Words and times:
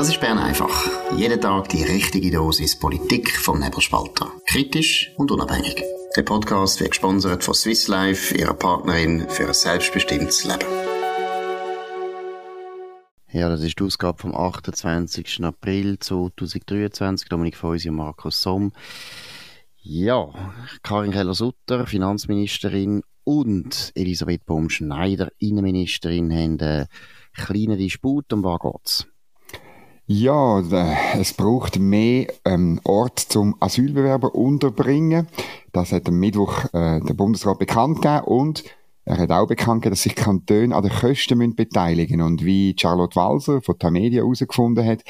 Das 0.00 0.08
ist 0.08 0.18
Bern 0.18 0.38
einfach. 0.38 0.88
Jeden 1.14 1.38
Tag 1.42 1.68
die 1.68 1.82
richtige 1.82 2.30
Dosis 2.30 2.74
Politik 2.74 3.36
vom 3.36 3.60
Nebelspalter. 3.60 4.32
Kritisch 4.46 5.12
und 5.18 5.30
unabhängig. 5.30 5.84
Der 6.16 6.22
Podcast 6.22 6.80
wird 6.80 6.92
gesponsert 6.92 7.44
von 7.44 7.52
Swiss 7.52 7.86
Life, 7.86 8.34
ihrer 8.34 8.54
Partnerin 8.54 9.28
für 9.28 9.48
ein 9.48 9.52
selbstbestimmtes 9.52 10.44
Leben. 10.44 10.64
Ja, 13.30 13.50
das 13.50 13.62
ist 13.62 13.78
die 13.78 13.84
Ausgabe 13.84 14.16
vom 14.22 14.34
28. 14.34 15.44
April 15.44 15.98
2023. 15.98 17.28
Dominik 17.28 17.58
Feusi 17.58 17.90
und 17.90 17.96
Markus 17.96 18.40
Somm. 18.40 18.72
Ja, 19.82 20.30
Karin 20.82 21.10
Keller-Sutter, 21.10 21.86
Finanzministerin 21.86 23.02
und 23.24 23.92
Elisabeth 23.94 24.46
Baum-Schneider, 24.46 25.30
Innenministerin, 25.36 26.32
haben 26.32 26.58
einen 26.58 26.86
kleinen 27.34 27.76
Disput. 27.76 28.32
Um 28.32 28.42
was 28.42 28.60
geht's? 28.60 29.09
Ja, 30.12 30.58
es 31.20 31.34
braucht 31.34 31.78
mehr 31.78 32.26
ähm, 32.44 32.80
Ort 32.82 33.20
zum 33.20 33.54
Asylbewerber 33.60 34.34
unterbringen. 34.34 35.28
Das 35.70 35.92
hat 35.92 36.08
am 36.08 36.18
Mittwoch 36.18 36.64
äh, 36.72 37.00
der 37.00 37.14
Bundesrat 37.14 37.60
bekannt 37.60 38.02
gegeben 38.02 38.24
und 38.24 38.64
er 39.04 39.18
hat 39.18 39.30
auch 39.30 39.46
bekannt 39.46 39.82
gegeben, 39.82 39.92
dass 39.92 40.02
sich 40.02 40.16
Kantone 40.16 40.74
an 40.74 40.82
den 40.82 40.90
Kosten 40.90 41.38
müssen 41.38 41.54
beteiligen 41.54 42.22
Und 42.22 42.44
wie 42.44 42.74
Charlotte 42.76 43.14
Walser 43.14 43.62
von 43.62 43.78
Tamedia 43.78 44.22
herausgefunden 44.22 44.84
hat, 44.84 45.04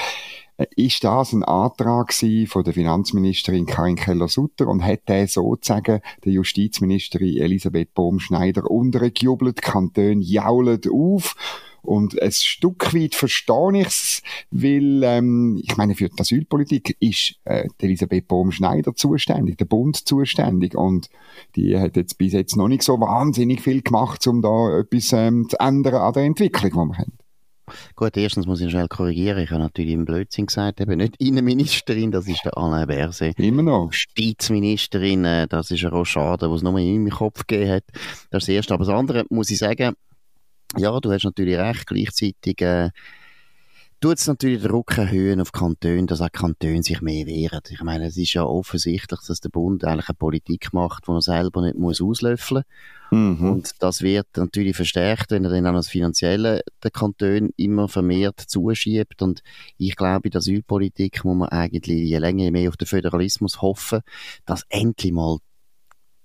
äh, 0.59 0.67
ist 0.77 1.03
das 1.03 1.33
ein 1.33 1.45
Antrag 1.45 2.13
von 2.13 2.63
der 2.63 2.75
Finanzministerin 2.75 3.65
Karin 3.65 3.97
Keller-Sutter 3.97 4.69
und 4.69 4.85
hat 4.85 5.05
er 5.07 5.27
sozusagen 5.27 6.03
der 6.27 6.33
Justizministerin 6.33 7.39
Elisabeth 7.39 7.95
Bohm-Schneider 7.95 8.71
untergejubelt. 8.71 9.63
Kantone 9.63 10.21
jaulen 10.21 10.83
auf 10.93 11.37
und 11.83 12.21
ein 12.21 12.33
Stück 12.33 12.95
weit 12.95 13.15
verstehe 13.15 13.81
ich 13.81 13.87
es, 13.87 14.23
weil, 14.51 15.03
ähm, 15.03 15.61
ich 15.63 15.77
meine, 15.77 15.95
für 15.95 16.09
die 16.09 16.21
Asylpolitik 16.21 16.97
ist 17.01 17.37
äh, 17.45 17.69
Elisabeth 17.79 18.29
Bohm-Schneider 18.29 18.95
zuständig, 18.95 19.59
der 19.59 19.65
Bund 19.65 19.97
zuständig. 19.97 20.75
Und 20.75 21.09
die 21.57 21.79
hat 21.79 21.97
jetzt 21.97 22.19
bis 22.19 22.33
jetzt 22.33 22.57
noch 22.57 22.69
nicht 22.69 22.83
so 22.83 23.01
wahnsinnig 23.01 23.61
viel 23.61 23.83
gemacht, 23.83 24.27
um 24.27 24.43
da 24.43 24.79
etwas 24.79 25.13
ähm, 25.13 25.49
zu 25.49 25.59
ändern 25.59 25.95
an 25.95 26.13
der 26.13 26.25
Entwicklung, 26.25 26.71
die 26.71 26.93
wir 26.93 26.99
haben. 26.99 27.19
Gut, 27.95 28.17
erstens 28.17 28.47
muss 28.47 28.61
ich 28.61 28.71
schnell 28.71 28.89
korrigieren. 28.89 29.39
Ich 29.39 29.51
habe 29.51 29.63
natürlich 29.63 29.93
im 29.93 30.05
Blödsinn 30.05 30.47
gesagt, 30.47 30.81
eben 30.81 30.99
nicht 30.99 31.15
Innenministerin, 31.19 32.11
das 32.11 32.27
ist 32.27 32.45
der 32.45 32.57
Alain 32.57 32.87
Berset. 32.87 33.39
Immer 33.39 33.63
noch. 33.63 33.91
Justizministerin, 33.93 35.25
äh, 35.25 35.47
das 35.47 35.71
ist 35.71 35.85
eine 35.85 35.93
Rochade, 35.93 36.51
was 36.51 36.59
es 36.59 36.63
nur 36.63 36.79
in 36.79 37.05
meinem 37.05 37.11
Kopf 37.11 37.47
gegeben 37.47 37.71
hat. 37.71 37.85
Das 38.31 38.43
ist 38.43 38.49
das 38.49 38.49
Erste. 38.49 38.75
Aber 38.75 38.85
das 38.85 38.95
andere 38.95 39.25
muss 39.31 39.51
ich 39.51 39.59
sagen, 39.59 39.95
ja, 40.77 40.99
du 41.01 41.13
hast 41.13 41.25
natürlich 41.25 41.57
recht, 41.57 41.87
gleichzeitig 41.87 42.61
äh, 42.61 42.91
tut 44.01 44.19
es 44.19 44.27
natürlich 44.27 44.63
Druck 44.63 44.97
erhöhen 44.97 45.41
auf 45.41 45.53
Kantone, 45.53 46.07
dass 46.07 46.23
auch 46.23 46.33
Kantone 46.33 46.83
sich 46.83 47.03
mehr 47.03 47.27
wehren. 47.27 47.61
Ich 47.69 47.83
meine, 47.83 48.07
es 48.07 48.17
ist 48.17 48.33
ja 48.33 48.45
offensichtlich, 48.45 49.21
dass 49.27 49.41
der 49.41 49.51
Bund 49.51 49.85
eigentlich 49.85 50.09
eine 50.09 50.17
Politik 50.17 50.73
macht, 50.73 51.07
die 51.07 51.13
er 51.13 51.21
selber 51.21 51.63
nicht 51.63 51.77
muss 51.77 52.01
auslöffeln 52.01 52.65
muss. 53.11 53.19
Mhm. 53.19 53.51
Und 53.51 53.73
das 53.81 54.03
wird 54.03 54.29
natürlich 54.37 54.77
verstärkt, 54.77 55.33
wenn 55.33 55.45
er 55.45 55.51
dann 55.51 55.67
auch 55.67 55.73
das 55.73 55.89
Finanzielle 55.89 56.63
den 56.83 56.93
Kantonen 56.93 57.51
immer 57.57 57.89
vermehrt 57.89 58.41
zuschiebt. 58.41 59.21
Und 59.21 59.43
ich 59.77 59.97
glaube, 59.97 60.29
in 60.29 60.31
der 60.31 60.39
Asylpolitik 60.39 61.25
muss 61.25 61.37
man 61.37 61.49
eigentlich 61.51 62.09
je 62.09 62.19
länger 62.19 62.45
je 62.45 62.51
mehr 62.53 62.69
auf 62.69 62.77
den 62.77 62.87
Föderalismus 62.87 63.61
hoffen, 63.61 64.01
dass 64.47 64.65
endlich 64.71 65.13
mal 65.13 65.39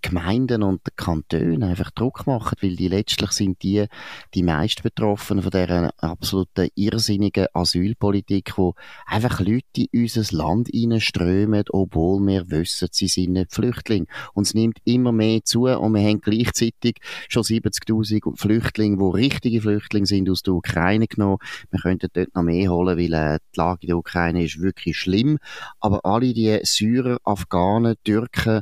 Gemeinden 0.07 0.61
und 0.61 0.85
den 0.85 0.95
Kantonen 0.95 1.63
einfach 1.63 1.89
Druck 1.91 2.27
machen, 2.27 2.57
weil 2.61 2.75
die 2.75 2.87
letztlich 2.87 3.31
sind 3.31 3.63
die 3.63 3.85
die 4.33 4.43
meist 4.43 4.83
Betroffenen 4.83 5.41
von 5.41 5.51
dieser 5.51 5.91
absoluten 5.97 6.69
irrsinnigen 6.75 7.47
Asylpolitik, 7.53 8.57
wo 8.57 8.75
einfach 9.07 9.39
Leute 9.39 9.63
in 9.91 10.03
unser 10.03 10.35
Land 10.35 10.69
strömen, 11.01 11.63
obwohl 11.71 12.25
wir 12.27 12.49
wissen, 12.51 12.87
sie 12.91 13.07
sind 13.07 13.33
nicht 13.33 13.53
Flüchtlinge. 13.53 14.05
Und 14.33 14.45
es 14.45 14.53
nimmt 14.53 14.77
immer 14.83 15.11
mehr 15.11 15.43
zu 15.43 15.65
und 15.65 15.93
wir 15.93 16.01
haben 16.01 16.21
gleichzeitig 16.21 16.97
schon 17.27 17.43
70.000 17.43 18.37
Flüchtlinge, 18.37 18.97
die 18.97 19.17
richtige 19.17 19.61
Flüchtlinge 19.61 20.05
sind, 20.05 20.29
aus 20.29 20.43
der 20.43 20.53
Ukraine 20.53 21.07
genommen. 21.07 21.37
Wir 21.71 21.79
könnten 21.79 22.09
dort 22.13 22.35
noch 22.35 22.43
mehr 22.43 22.69
holen, 22.69 22.97
weil 22.97 23.13
äh, 23.13 23.39
die 23.55 23.59
Lage 23.59 23.79
in 23.81 23.87
der 23.87 23.97
Ukraine 23.97 24.43
ist 24.43 24.61
wirklich 24.61 24.97
schlimm. 24.97 25.39
Aber 25.79 26.05
alle 26.05 26.33
die 26.33 26.59
Syrer, 26.63 27.17
Afghanen, 27.23 27.95
Türken, 28.03 28.61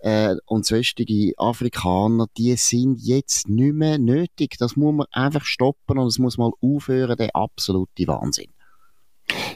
äh, 0.00 0.36
und 0.46 0.66
sonstige 0.66 1.32
Afrikaner, 1.36 2.26
die 2.36 2.56
sind 2.56 3.00
jetzt 3.00 3.48
nicht 3.48 3.74
mehr 3.74 3.98
nötig. 3.98 4.56
Das 4.58 4.76
muss 4.76 4.94
man 4.94 5.06
einfach 5.12 5.44
stoppen 5.44 5.98
und 5.98 6.06
es 6.06 6.18
muss 6.18 6.38
mal 6.38 6.52
aufhören, 6.60 7.16
der 7.16 7.34
absolute 7.34 8.06
Wahnsinn. 8.06 8.52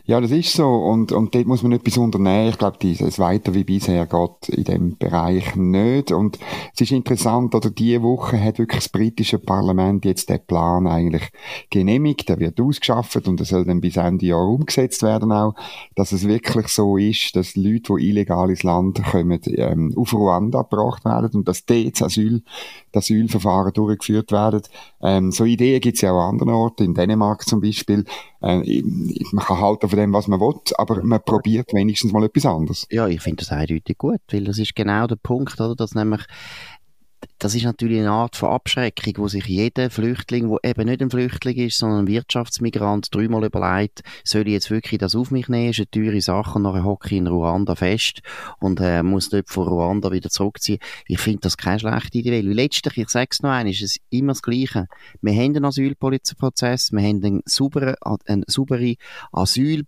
Ja, 0.07 0.21
das 0.21 0.33
ist 0.33 0.53
so. 0.53 0.67
Und, 0.67 1.13
und 1.13 1.35
dort 1.35 1.47
muss 1.47 1.63
man 1.63 1.73
etwas 1.73 1.97
unternehmen. 1.97 2.51
Ich 2.51 2.59
glaube, 2.59 2.77
dieses 2.81 3.19
weiter 3.19 3.55
wie 3.55 3.65
bisher 3.65 4.05
geht 4.05 4.51
in 4.51 4.65
dem 4.65 4.99
Bereich 4.99 5.57
nicht. 5.57 6.13
Und 6.13 6.39
es 6.75 6.83
ist 6.83 6.93
interessant, 6.93 7.55
oder 7.55 7.71
diese 7.71 8.03
Woche 8.03 8.39
hat 8.39 8.59
wirklich 8.59 8.81
das 8.81 8.91
britische 8.91 9.39
Parlament 9.39 10.05
jetzt 10.05 10.29
den 10.29 10.45
Plan 10.45 10.87
eigentlich 10.87 11.31
genehmigt. 11.71 12.29
Der 12.29 12.39
wird 12.39 12.61
ausgeschafft 12.61 13.27
und 13.27 13.41
er 13.41 13.47
soll 13.47 13.65
dann 13.65 13.81
bis 13.81 13.97
Ende 13.97 14.27
Jahr 14.27 14.47
umgesetzt 14.47 15.03
werden 15.03 15.33
auch, 15.33 15.55
dass 15.95 16.13
es 16.13 16.29
wirklich 16.29 16.69
so 16.69 16.99
ist, 16.99 17.35
dass 17.35 17.57
Leute, 17.57 17.95
die 17.99 18.11
illegal 18.11 18.51
ins 18.51 18.63
Land 18.63 19.03
kommen, 19.05 19.41
ähm, 19.47 19.95
auf 19.97 20.13
Ruanda 20.13 20.63
gebracht 20.63 21.07
werden 21.07 21.31
und 21.33 21.49
dass 21.49 21.65
dort 21.65 22.03
Asyl, 22.03 22.43
das 22.93 23.05
Asylverfahren 23.05 23.73
durchgeführt 23.73 24.33
werden. 24.33 24.61
Ähm, 25.01 25.33
so 25.33 25.47
Ideen 25.47 25.81
gibt 25.81 25.97
es 25.97 26.03
ja 26.03 26.13
auch 26.13 26.25
an 26.25 26.35
anderen 26.35 26.53
Orten, 26.53 26.85
in 26.85 26.95
Dänemark 26.95 27.49
zum 27.49 27.63
Beispiel. 27.63 28.05
Äh, 28.45 28.83
man 29.33 29.45
kann 29.45 29.61
halten 29.61 29.89
von 29.89 29.99
dem, 29.99 30.13
was 30.13 30.29
man 30.29 30.39
will, 30.39 30.61
aber 30.77 31.03
man 31.03 31.23
probiert 31.23 31.73
wenigstens 31.73 32.13
mal 32.13 32.25
etwas 32.25 32.45
anderes. 32.45 32.87
Ja, 32.91 33.09
ich 33.09 33.23
finde 33.23 33.39
das 33.45 33.51
eindeutig 33.51 33.97
gut, 33.97 34.21
weil 34.31 34.45
das 34.45 34.59
ist 34.59 34.77
genau 34.77 35.07
der 35.07 35.17
Punkt, 35.17 35.59
oder, 35.59 35.75
dass 35.75 35.95
nämlich 35.95 36.23
das 37.39 37.55
ist 37.55 37.65
natürlich 37.65 37.99
eine 37.99 38.11
Art 38.11 38.37
von 38.37 38.51
Abschreckung, 38.51 39.15
wo 39.19 39.29
sich 39.29 39.47
jeder 39.47 39.91
Flüchtling, 39.91 40.49
der 40.49 40.71
eben 40.71 40.89
nicht 40.89 41.03
ein 41.03 41.11
Flüchtling 41.11 41.57
ist, 41.57 41.79
sondern 41.79 42.01
ein 42.01 42.07
Wirtschaftsmigrant, 42.07 43.15
dreimal 43.15 43.45
überlegt, 43.45 44.03
soll 44.25 44.47
ich 44.47 44.53
jetzt 44.53 44.71
wirklich 44.71 44.99
das 44.99 45.15
auf 45.15 45.31
mich 45.31 45.49
nehmen, 45.49 45.71
ist 45.71 45.79
eine 45.79 45.91
teure 45.91 46.21
Sache, 46.21 46.57
und 46.57 46.63
nachher 46.63 46.85
hocke 46.85 47.09
ich 47.09 47.19
in 47.19 47.27
Ruanda 47.27 47.75
fest 47.75 48.21
und 48.61 48.81
äh, 48.81 49.03
muss 49.03 49.29
dort 49.29 49.51
von 49.51 49.69
Ruanda 49.69 50.13
wieder 50.13 50.31
zurückziehen. 50.31 50.79
Ich 51.07 51.21
finde 51.21 51.41
das 51.41 51.57
keine 51.57 51.81
schlechte 51.81 52.19
Idee, 52.19 52.33
weil 52.33 52.53
letztlich, 52.53 52.99
ich 52.99 53.09
sage 53.09 53.29
es 53.31 53.43
noch 53.43 53.51
einmal, 53.51 53.73
ist 53.73 53.83
es 53.83 53.99
immer 54.11 54.33
das 54.33 54.43
Gleiche. 54.43 54.87
Wir 55.21 55.33
haben 55.35 55.57
einen 55.57 55.65
Asylprozess, 55.65 56.93
wir 56.93 57.03
haben 57.03 57.25
einen 57.25 57.43
sauberen, 57.47 57.95
eine 58.27 58.45
saubere 58.47 58.95
Asyl 59.33 59.85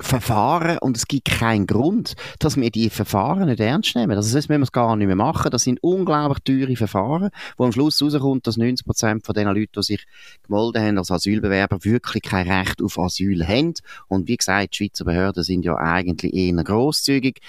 Verfahren 0.00 0.78
und 0.78 0.96
es 0.96 1.06
gibt 1.06 1.26
keinen 1.26 1.66
Grund, 1.66 2.14
dass 2.38 2.56
wir 2.56 2.70
die 2.70 2.90
Verfahren 2.90 3.46
nicht 3.46 3.60
ernst 3.60 3.94
nehmen. 3.96 4.16
Also 4.16 4.34
das 4.34 4.48
müssen 4.48 4.60
wir 4.60 4.64
es 4.64 4.72
gar 4.72 4.96
nicht 4.96 5.06
mehr 5.06 5.16
machen. 5.16 5.50
Das 5.50 5.64
sind 5.64 5.82
unglaublich 5.82 6.38
teure 6.44 6.76
Verfahren, 6.76 7.30
wo 7.56 7.64
am 7.64 7.72
Schluss 7.72 8.00
rauskommt, 8.02 8.46
dass 8.46 8.56
90 8.56 8.86
Prozent 8.86 9.26
von 9.26 9.34
den 9.34 9.48
Leuten, 9.48 9.72
die 9.76 9.82
sich 9.82 10.04
gemeldet 10.42 10.82
haben 10.82 10.98
als 10.98 11.10
Asylbewerber, 11.10 11.78
wirklich 11.82 12.22
kein 12.22 12.48
Recht 12.50 12.82
auf 12.82 12.98
Asyl 12.98 13.46
haben. 13.46 13.74
Und 14.08 14.28
wie 14.28 14.36
gesagt, 14.36 14.74
die 14.74 14.76
Schweizer 14.76 15.04
Behörden 15.04 15.42
sind 15.42 15.64
ja 15.64 15.76
eigentlich 15.76 16.34
eher 16.34 16.64
grosszügig 16.64 17.40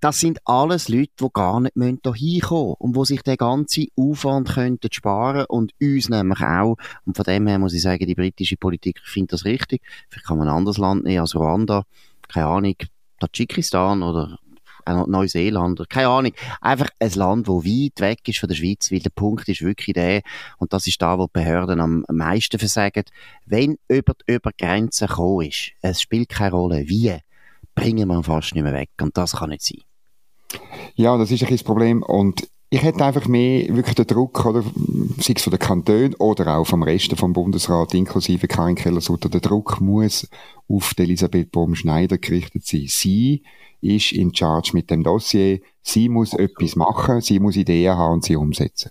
das 0.00 0.20
sind 0.20 0.38
alles 0.44 0.88
Leute, 0.88 1.12
die 1.20 1.28
gar 1.32 1.60
nicht 1.60 1.74
hier 1.76 2.12
hinkommen 2.14 2.74
und 2.78 2.96
die 2.96 3.04
sich 3.04 3.22
den 3.22 3.36
ganzen 3.36 3.86
Aufwand 3.96 4.48
könnten 4.48 4.92
sparen 4.92 5.46
und 5.48 5.72
uns 5.80 6.08
nämlich 6.08 6.40
auch. 6.40 6.76
Und 7.04 7.16
von 7.16 7.24
dem 7.24 7.46
her 7.46 7.58
muss 7.58 7.74
ich 7.74 7.82
sagen, 7.82 8.06
die 8.06 8.14
britische 8.14 8.56
Politik 8.56 9.00
findet 9.04 9.32
das 9.32 9.44
richtig. 9.44 9.82
Vielleicht 10.08 10.26
kann 10.26 10.38
man 10.38 10.48
ein 10.48 10.54
anderes 10.54 10.78
Land 10.78 11.04
nehmen 11.04 11.20
als 11.20 11.34
Ruanda, 11.34 11.84
keine 12.28 12.46
Ahnung, 12.46 12.76
Tadschikistan 13.20 14.02
oder 14.02 14.38
Neuseeland, 14.86 15.80
oder 15.80 15.88
keine 15.88 16.08
Ahnung. 16.08 16.32
Einfach 16.60 16.90
ein 17.00 17.10
Land, 17.12 17.48
das 17.48 17.54
weit 17.54 18.00
weg 18.00 18.28
ist 18.28 18.38
von 18.38 18.48
der 18.48 18.56
Schweiz, 18.56 18.92
weil 18.92 19.00
der 19.00 19.10
Punkt 19.10 19.48
ist 19.48 19.62
wirklich 19.62 19.94
der, 19.94 20.22
und 20.58 20.72
das 20.72 20.86
ist 20.86 21.00
da, 21.02 21.18
wo 21.18 21.26
die 21.26 21.32
Behörden 21.32 21.80
am 21.80 22.04
meisten 22.08 22.58
versagen, 22.58 23.04
wenn 23.46 23.78
jemand 23.90 24.22
über 24.26 24.50
die 24.52 24.64
Grenzen 24.64 25.08
gekommen 25.08 25.48
ist, 25.48 25.72
es 25.80 26.02
spielt 26.02 26.28
keine 26.28 26.52
Rolle, 26.52 26.84
wie, 26.86 27.18
bringen 27.76 28.08
wir 28.08 28.24
fast 28.24 28.54
nicht 28.54 28.64
mehr 28.64 28.72
weg. 28.72 28.90
Und 29.00 29.16
das 29.16 29.36
kann 29.36 29.50
nicht 29.50 29.62
sein. 29.62 29.82
Ja, 30.96 31.16
das 31.16 31.30
ist 31.30 31.44
ein 31.44 31.50
das 31.50 31.62
Problem. 31.62 32.02
Und 32.02 32.48
ich 32.70 32.82
hätte 32.82 33.04
einfach 33.04 33.28
mehr 33.28 33.68
wirklich 33.68 33.94
den 33.94 34.08
Druck, 34.08 34.44
oder, 34.44 34.64
sei 35.18 35.34
es 35.36 35.42
von 35.42 35.52
den 35.52 35.60
Kantonen 35.60 36.14
oder 36.14 36.56
auch 36.56 36.66
vom 36.66 36.82
Rest 36.82 37.16
vom 37.16 37.32
Bundesrat, 37.32 37.94
inklusive 37.94 38.48
Karin 38.48 38.74
Keller-Sutter, 38.74 39.28
der 39.28 39.40
Druck 39.40 39.80
muss 39.80 40.28
auf 40.68 40.92
Elisabeth 40.96 41.52
Baum-Schneider 41.52 42.18
gerichtet 42.18 42.66
sein. 42.66 42.86
Sie 42.88 43.44
ist 43.80 44.10
in 44.10 44.34
Charge 44.34 44.70
mit 44.72 44.90
dem 44.90 45.04
Dossier. 45.04 45.60
Sie 45.82 46.08
muss 46.08 46.32
etwas 46.32 46.74
machen, 46.74 47.20
sie 47.20 47.38
muss 47.38 47.56
Ideen 47.56 47.96
haben 47.96 48.14
und 48.14 48.24
sie 48.24 48.34
umsetzen. 48.34 48.90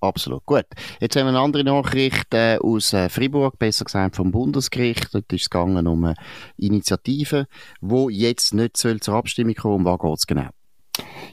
Absolut. 0.00 0.46
Gut. 0.46 0.64
Jetzt 0.98 1.16
haben 1.16 1.26
wir 1.26 1.30
eine 1.30 1.40
andere 1.40 1.64
Nachricht 1.64 2.32
äh, 2.32 2.58
aus 2.58 2.92
äh, 2.94 3.08
Fribourg, 3.10 3.58
besser 3.58 3.84
gesagt 3.84 4.16
vom 4.16 4.30
Bundesgericht. 4.30 5.14
Dort 5.14 5.30
ist 5.32 5.42
es 5.42 5.50
gegangen 5.50 5.86
um 5.86 6.04
eine 6.04 6.14
Initiative, 6.56 7.46
die 7.82 8.06
jetzt 8.10 8.54
nicht 8.54 8.78
soll 8.78 9.00
zur 9.00 9.14
Abstimmung 9.14 9.54
kommen. 9.54 9.74
Um 9.74 9.84
was 9.84 9.98
geht 9.98 10.18
es 10.18 10.26
genau? 10.26 10.59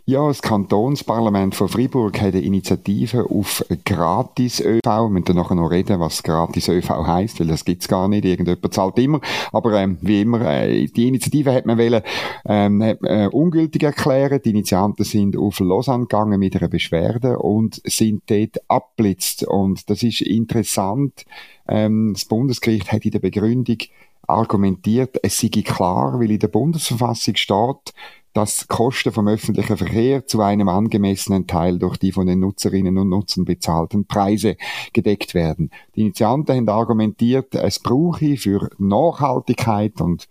Ja, 0.10 0.26
das 0.26 0.42
Kantonsparlament 0.42 1.54
von 1.54 1.68
Freiburg 1.68 2.22
hat 2.22 2.34
eine 2.34 2.40
Initiative 2.40 3.30
auf 3.30 3.62
gratis 3.84 4.62
ÖV. 4.62 4.86
Wir 4.86 5.10
müssen 5.10 5.36
nachher 5.36 5.56
noch 5.56 5.70
reden, 5.70 6.00
was 6.00 6.24
gratis 6.24 6.70
ÖV 6.70 7.06
heisst, 7.06 7.42
weil 7.42 7.48
das 7.48 7.66
gibt's 7.66 7.90
gar 7.90 8.08
nicht. 8.08 8.24
Irgendjemand 8.24 8.74
zahlt 8.74 8.98
immer. 9.00 9.20
Aber 9.52 9.74
ähm, 9.74 9.98
wie 10.00 10.22
immer, 10.22 10.40
äh, 10.50 10.86
die 10.86 11.10
Initiative 11.10 11.52
hat 11.52 11.66
man 11.66 11.78
wollen, 11.78 12.02
ähm, 12.46 12.82
hat, 12.82 13.00
äh, 13.04 13.28
ungültig 13.28 13.84
erklären. 13.84 14.40
Die 14.46 14.52
Initianten 14.52 15.04
sind 15.04 15.36
auf 15.36 15.60
Lausanne 15.60 16.06
gegangen 16.06 16.40
mit 16.40 16.56
einer 16.56 16.70
Beschwerde 16.70 17.40
und 17.40 17.82
sind 17.84 18.24
dort 18.28 18.62
abblitzt. 18.70 19.44
Und 19.44 19.90
das 19.90 20.04
ist 20.04 20.22
interessant. 20.22 21.26
Ähm, 21.68 22.14
das 22.14 22.24
Bundesgericht 22.24 22.94
hat 22.94 23.04
in 23.04 23.12
der 23.12 23.20
Begründung 23.20 23.80
argumentiert, 24.26 25.18
es 25.24 25.38
sei 25.40 25.50
klar, 25.50 26.20
weil 26.20 26.32
in 26.32 26.40
der 26.40 26.50
Bundesverfassung 26.50 27.36
steht, 27.36 27.94
dass 28.38 28.68
Kosten 28.68 29.12
vom 29.12 29.28
öffentlichen 29.28 29.78
Verkehr 29.78 30.28
zu 30.28 30.42
einem 30.42 30.70
angemessenen 30.70 31.48
Teil 31.48 31.80
durch 31.80 31.98
die 31.98 32.12
von 32.12 32.28
den 32.28 32.40
Nutzerinnen 32.40 32.96
und 33.00 33.10
Nutzern 33.10 33.46
bezahlten 33.46 34.06
Preise 34.06 34.58
gedeckt 34.94 35.34
werden. 35.34 35.72
Die 35.96 36.02
Initianten 36.02 36.56
haben 36.56 36.70
argumentiert, 36.70 37.56
es 37.56 37.80
brauche 37.80 38.38
für 38.38 38.70
Nachhaltigkeit 38.78 40.00
und 40.02 40.28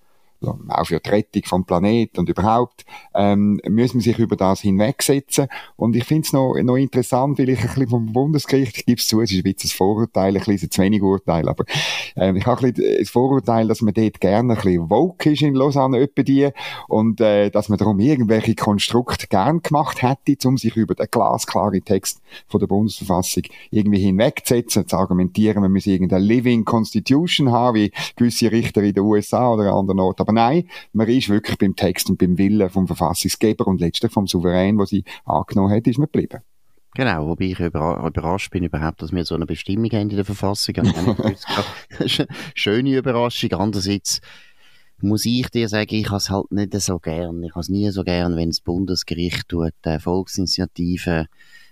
auch 0.69 0.87
für 0.87 1.01
die 1.01 1.09
Rettung 1.09 1.43
vom 1.47 1.65
Planeten 1.65 2.21
und 2.21 2.29
überhaupt, 2.29 2.85
ähm, 3.13 3.61
müssen 3.67 3.97
wir 3.97 4.03
sich 4.03 4.19
über 4.21 4.37
das 4.37 4.61
hinwegsetzen. 4.61 5.49
Und 5.75 5.97
ich 5.97 6.05
finde 6.05 6.27
es 6.27 6.33
noch, 6.33 6.55
noch 6.63 6.77
interessant, 6.77 7.39
weil 7.41 7.49
ich 7.49 7.61
ein 7.61 7.67
bisschen 7.67 7.89
vom 7.89 8.13
Bundesgericht, 8.13 8.79
ich 8.79 8.87
gebe 8.87 9.01
es 9.01 9.09
zu, 9.09 9.21
es 9.21 9.33
ist 9.33 9.39
ein 9.39 9.43
bisschen 9.43 9.71
ein 9.71 9.77
Vorurteil, 9.77 10.37
ein 10.37 10.45
bisschen 10.45 10.71
zu 10.71 10.83
wenig 10.83 11.03
Urteil, 11.03 11.49
aber 11.49 11.65
ähm, 12.17 12.37
ich 12.37 12.47
habe 12.47 12.65
ein 12.67 12.73
bisschen 12.73 12.99
das 12.99 13.11
Vorurteil, 13.11 13.69
dass 13.69 13.83
man 13.83 13.95
dort 13.95 14.21
gerne 14.21 14.55
ein 14.55 14.57
bisschen 14.57 14.91
woke 14.91 15.31
ist 15.31 15.43
in 15.43 15.55
Lausanne, 15.55 15.99
etwa 16.01 16.23
die, 16.23 16.51
und 16.89 17.21
äh, 17.21 17.51
dass 17.51 17.69
man 17.69 17.79
darum 17.79 17.99
irgendwelche 17.99 18.55
Konstrukte 18.55 19.27
gern 19.29 19.63
gemacht 19.63 20.03
hätte, 20.03 20.49
um 20.49 20.57
sich 20.57 20.77
über 20.77 20.95
den 20.95 21.07
glasklaren 21.11 21.85
Text 21.85 22.21
von 22.49 22.61
der 22.61 22.67
Bundesverfassung 22.67 23.45
irgendwie 23.71 24.01
hinwegzusetzen, 24.01 24.89
zu 24.89 24.97
argumentieren, 24.97 25.63
man 25.63 25.73
müsse 25.73 25.91
irgendeine 25.91 26.25
Living 26.25 26.65
Constitution 26.65 27.53
haben, 27.53 27.77
wie 27.77 27.93
gewisse 28.17 28.51
Richter 28.51 28.83
in 28.83 28.95
den 28.95 29.05
USA 29.05 29.53
oder 29.53 29.73
an 29.73 29.79
anderen 29.81 30.01
Orten. 30.01 30.23
Aber 30.23 30.33
nein, 30.33 30.69
man 30.93 31.09
ist 31.09 31.29
wirklich 31.29 31.59
beim 31.59 31.77
Text 31.77 32.11
und 32.11 32.19
beim 32.19 32.39
Willen 32.39 32.71
vom 32.71 32.87
Verfassungsgeber 32.87 33.67
und 33.67 33.81
letztlich 33.81 34.13
vom 34.13 34.27
Souverän, 34.27 34.79
der 34.79 34.87
sie 34.87 35.05
angenommen 35.25 35.73
hat, 35.73 35.87
ist 35.87 35.99
man 35.99 36.07
geblieben. 36.07 36.43
Genau, 36.97 37.27
wobei 37.27 37.45
ich 37.45 37.61
überrascht 37.61 38.51
bin 38.51 38.65
überhaupt, 38.65 39.03
dass 39.03 39.13
wir 39.13 39.23
so 39.27 39.35
eine 39.35 39.45
Bestimmung 39.45 39.91
haben 39.91 40.09
in 40.09 40.17
der 40.17 40.25
Verfassung. 40.25 40.77
schöne 42.55 42.97
Überraschung. 42.97 43.53
Andererseits 43.53 44.23
muss 45.03 45.27
ich 45.27 45.51
dir 45.51 45.69
sagen, 45.69 45.95
ich 45.95 46.07
habe 46.07 46.17
es 46.17 46.31
halt 46.31 46.51
nicht 46.53 46.73
so 46.81 46.99
gern. 46.99 47.43
Ich 47.43 47.51
habe 47.51 47.61
es 47.61 47.69
nie 47.69 47.91
so 47.91 48.03
gern, 48.03 48.35
wenn 48.37 48.49
das 48.49 48.63
Bundesgericht 48.63 49.47
tut, 49.47 49.75
äh, 49.83 49.99
Volksinitiativen 49.99 51.27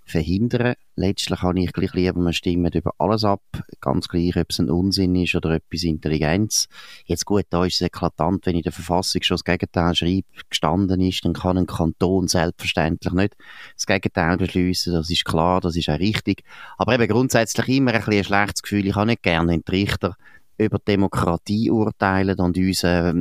verhindern. 0.05 0.75
Letztlich 0.97 1.43
habe 1.43 1.61
ich 1.61 1.73
gleich 1.73 1.93
lieber, 1.95 2.21
man 2.21 2.33
stimmt 2.33 2.75
über 2.75 2.93
alles 2.99 3.25
ab, 3.25 3.43
ganz 3.81 4.09
gleich, 4.09 4.37
ob 4.37 4.47
es 4.51 4.61
ein 4.61 4.71
Unsinn 4.71 5.17
ist 5.17 5.35
oder 5.35 5.51
etwas 5.53 5.83
Intelligenz. 5.83 6.69
Jetzt 7.07 7.25
gut, 7.25 7.45
da 7.51 7.65
ist 7.65 7.77
es 7.77 7.81
eklatant, 7.81 8.47
wenn 8.47 8.57
in 8.57 8.63
der 8.63 8.73
Verfassung 8.73 9.23
schon 9.23 9.35
das 9.37 9.45
Gegenteil 9.45 9.95
schreibt, 9.95 10.51
gestanden 10.51 11.01
ist, 11.01 11.25
dann 11.25 11.33
kann 11.33 11.59
ein 11.59 11.67
Kanton 11.67 12.29
selbstverständlich 12.29 13.13
nicht 13.13 13.35
das 13.75 13.87
Gegenteil 13.87 14.37
beschließen, 14.37 14.93
das 14.93 15.11
ist 15.11 15.25
klar, 15.25 15.61
das 15.61 15.77
ist 15.77 15.89
auch 15.89 15.99
richtig. 15.99 16.45
Aber 16.79 16.95
eben 16.95 17.09
grundsätzlich 17.09 17.69
immer 17.69 17.93
ein, 17.93 18.03
ein 18.03 18.25
schlechtes 18.25 18.63
Gefühl, 18.63 18.87
ich 18.87 18.95
habe 18.95 19.07
nicht 19.07 19.23
gerne, 19.23 19.59
die 19.59 19.71
Richter 19.71 20.17
über 20.57 20.79
Demokratie 20.79 21.71
urteilen 21.71 22.39
und 22.39 22.57
uns 22.57 22.85
äh, 22.85 23.13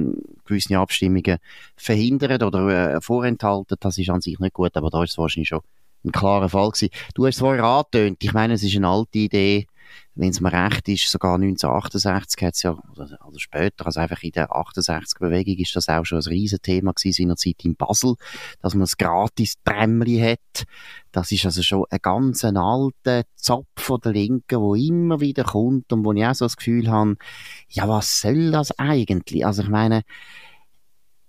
gewisse 0.45 0.77
Abstimmungen 0.77 1.37
verhindern 1.75 2.43
oder 2.43 2.95
äh, 2.95 3.01
vorenthalten, 3.01 3.77
das 3.79 3.97
ist 3.97 4.09
an 4.09 4.21
sich 4.21 4.39
nicht 4.39 4.53
gut, 4.53 4.75
aber 4.77 4.89
da 4.89 5.03
ist 5.03 5.11
es 5.11 5.17
wahrscheinlich 5.17 5.47
schon 5.47 5.61
ein 6.03 6.11
klarer 6.11 6.49
Fall 6.49 6.71
gewesen. 6.71 6.89
Du 7.15 7.25
hast 7.25 7.35
es 7.35 7.39
vorher 7.39 7.63
angetönt, 7.63 8.17
ich 8.21 8.33
meine, 8.33 8.53
es 8.53 8.63
ist 8.63 8.75
eine 8.75 8.87
alte 8.87 9.19
Idee, 9.19 9.67
wenn 10.15 10.29
es 10.29 10.41
mir 10.41 10.53
recht 10.53 10.87
ist, 10.89 11.09
sogar 11.09 11.35
1968 11.35 12.43
hat 12.43 12.53
es 12.53 12.63
ja, 12.63 12.77
also, 12.97 13.15
also 13.19 13.39
später, 13.39 13.85
also 13.85 13.99
einfach 13.99 14.21
in 14.21 14.31
der 14.31 14.51
68er-Bewegung 14.51 15.55
ist 15.57 15.75
das 15.75 15.89
auch 15.89 16.05
schon 16.05 16.19
ein 16.19 16.27
Riesenthema 16.27 16.91
gewesen, 16.91 17.23
seinerzeit 17.23 17.65
in 17.65 17.75
Basel, 17.75 18.15
dass 18.61 18.75
man 18.75 18.87
ein 18.87 18.93
gratis 18.97 19.55
Trämmli 19.63 20.19
hat. 20.19 20.65
Das 21.11 21.31
ist 21.31 21.45
also 21.45 21.63
schon 21.63 21.85
ein 21.89 21.99
ganz 22.01 22.43
alter 22.43 23.23
Zopf 23.35 23.67
von 23.77 24.01
der 24.01 24.13
Linken, 24.13 24.59
wo 24.59 24.75
immer 24.75 25.19
wieder 25.19 25.43
kommt 25.43 25.91
und 25.91 26.05
wo 26.05 26.13
ich 26.13 26.25
auch 26.25 26.35
so 26.35 26.45
das 26.45 26.57
Gefühl 26.57 26.89
habe, 26.89 27.15
ja, 27.69 27.87
was 27.87 28.21
soll 28.21 28.51
das 28.51 28.77
eigentlich? 28.77 29.45
Also 29.45 29.63
ich 29.63 29.69
meine, 29.69 30.03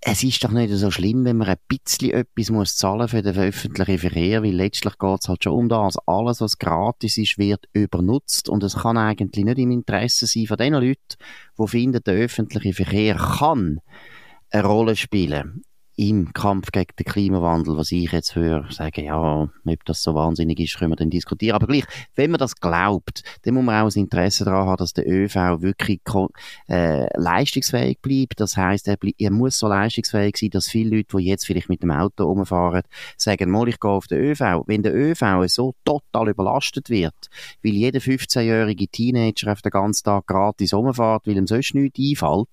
es 0.06 0.22
ist 0.22 0.44
doch 0.44 0.50
nicht 0.50 0.70
so 0.70 0.90
schlimm, 0.90 1.24
wenn 1.24 1.38
man 1.38 1.48
ein 1.48 1.56
bisschen 1.66 2.10
etwas 2.10 2.50
muss 2.50 2.76
zahlen 2.76 3.08
für 3.08 3.22
den 3.22 3.38
öffentlichen 3.38 3.98
Verkehr, 3.98 4.42
weil 4.42 4.54
letztlich 4.54 4.98
geht 4.98 5.20
es 5.22 5.28
halt 5.28 5.42
schon 5.42 5.54
um 5.54 5.68
das. 5.70 5.96
Alles, 6.06 6.42
was 6.42 6.58
gratis 6.58 7.16
ist, 7.16 7.38
wird 7.38 7.66
übernutzt 7.72 8.50
und 8.50 8.62
es 8.62 8.76
kann 8.76 8.98
eigentlich 8.98 9.46
nicht 9.46 9.58
im 9.58 9.70
Interesse 9.70 10.26
sein 10.26 10.46
von 10.46 10.58
den 10.58 10.74
Leuten, 10.74 11.16
die 11.58 11.68
finden, 11.68 12.02
der 12.04 12.14
öffentliche 12.16 12.74
Verkehr 12.74 13.16
kann 13.16 13.80
eine 14.50 14.64
Rolle 14.64 14.94
spielen 14.94 15.62
im 15.96 16.32
Kampf 16.32 16.72
gegen 16.72 16.90
den 16.98 17.04
Klimawandel, 17.04 17.76
was 17.76 17.92
ich 17.92 18.10
jetzt 18.10 18.34
höre, 18.34 18.70
sagen, 18.72 19.04
ja, 19.04 19.48
ob 19.64 19.84
das 19.84 20.02
so 20.02 20.14
wahnsinnig 20.14 20.58
ist, 20.58 20.76
können 20.76 20.92
wir 20.92 20.96
dann 20.96 21.10
diskutieren. 21.10 21.54
Aber 21.54 21.66
gleich, 21.66 21.84
wenn 22.16 22.30
man 22.30 22.38
das 22.38 22.56
glaubt, 22.56 23.22
dann 23.42 23.54
muss 23.54 23.64
man 23.64 23.82
auch 23.82 23.94
ein 23.94 24.00
Interesse 24.00 24.44
daran 24.44 24.66
haben, 24.66 24.76
dass 24.78 24.92
der 24.92 25.08
ÖV 25.08 25.34
wirklich 25.60 26.00
äh, 26.68 27.06
leistungsfähig 27.16 28.00
bleibt. 28.00 28.40
Das 28.40 28.56
heißt, 28.56 28.88
er, 28.88 28.96
er, 29.18 29.30
muss 29.30 29.58
so 29.58 29.68
leistungsfähig 29.68 30.36
sein, 30.36 30.50
dass 30.50 30.68
viele 30.68 30.96
Leute, 30.96 31.16
die 31.16 31.24
jetzt 31.24 31.46
vielleicht 31.46 31.68
mit 31.68 31.82
dem 31.82 31.92
Auto 31.92 32.24
rumfahren, 32.24 32.82
sagen, 33.16 33.50
mal, 33.50 33.68
ich 33.68 33.78
gehe 33.78 33.90
auf 33.90 34.08
den 34.08 34.18
ÖV. 34.18 34.40
Wenn 34.66 34.82
der 34.82 34.94
ÖV 34.94 35.46
so 35.46 35.74
total 35.84 36.28
überlastet 36.28 36.90
wird, 36.90 37.14
weil 37.62 37.72
jeder 37.72 38.00
15-jährige 38.00 38.88
Teenager 38.88 39.52
auf 39.52 39.62
den 39.62 39.70
ganzen 39.70 40.04
Tag 40.04 40.26
gratis 40.26 40.74
rumfährt, 40.74 41.26
weil 41.26 41.36
ihm 41.36 41.46
sonst 41.46 41.74
nichts 41.74 41.98
einfällt, 41.98 42.48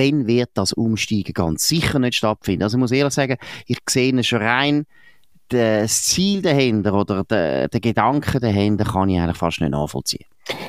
dann 0.00 0.26
wird 0.26 0.50
das 0.54 0.72
Umsteigen 0.72 1.34
ganz 1.34 1.68
sicher 1.68 1.98
nicht 1.98 2.14
stattfinden. 2.14 2.62
Also 2.62 2.76
ich 2.76 2.80
muss 2.80 2.92
ehrlich 2.92 3.14
sagen, 3.14 3.36
ich 3.66 3.78
sehe 3.88 4.18
es 4.18 4.26
schon 4.26 4.42
rein, 4.42 4.86
das 5.48 6.04
Ziel 6.04 6.42
dahinter 6.42 6.94
oder 6.94 7.24
der, 7.24 7.68
der 7.68 7.80
Gedanke 7.80 8.38
dahinter 8.38 8.84
kann 8.84 9.08
ich 9.08 9.18
eigentlich 9.18 9.36
fast 9.36 9.60
nicht 9.60 9.70
nachvollziehen. 9.70 10.24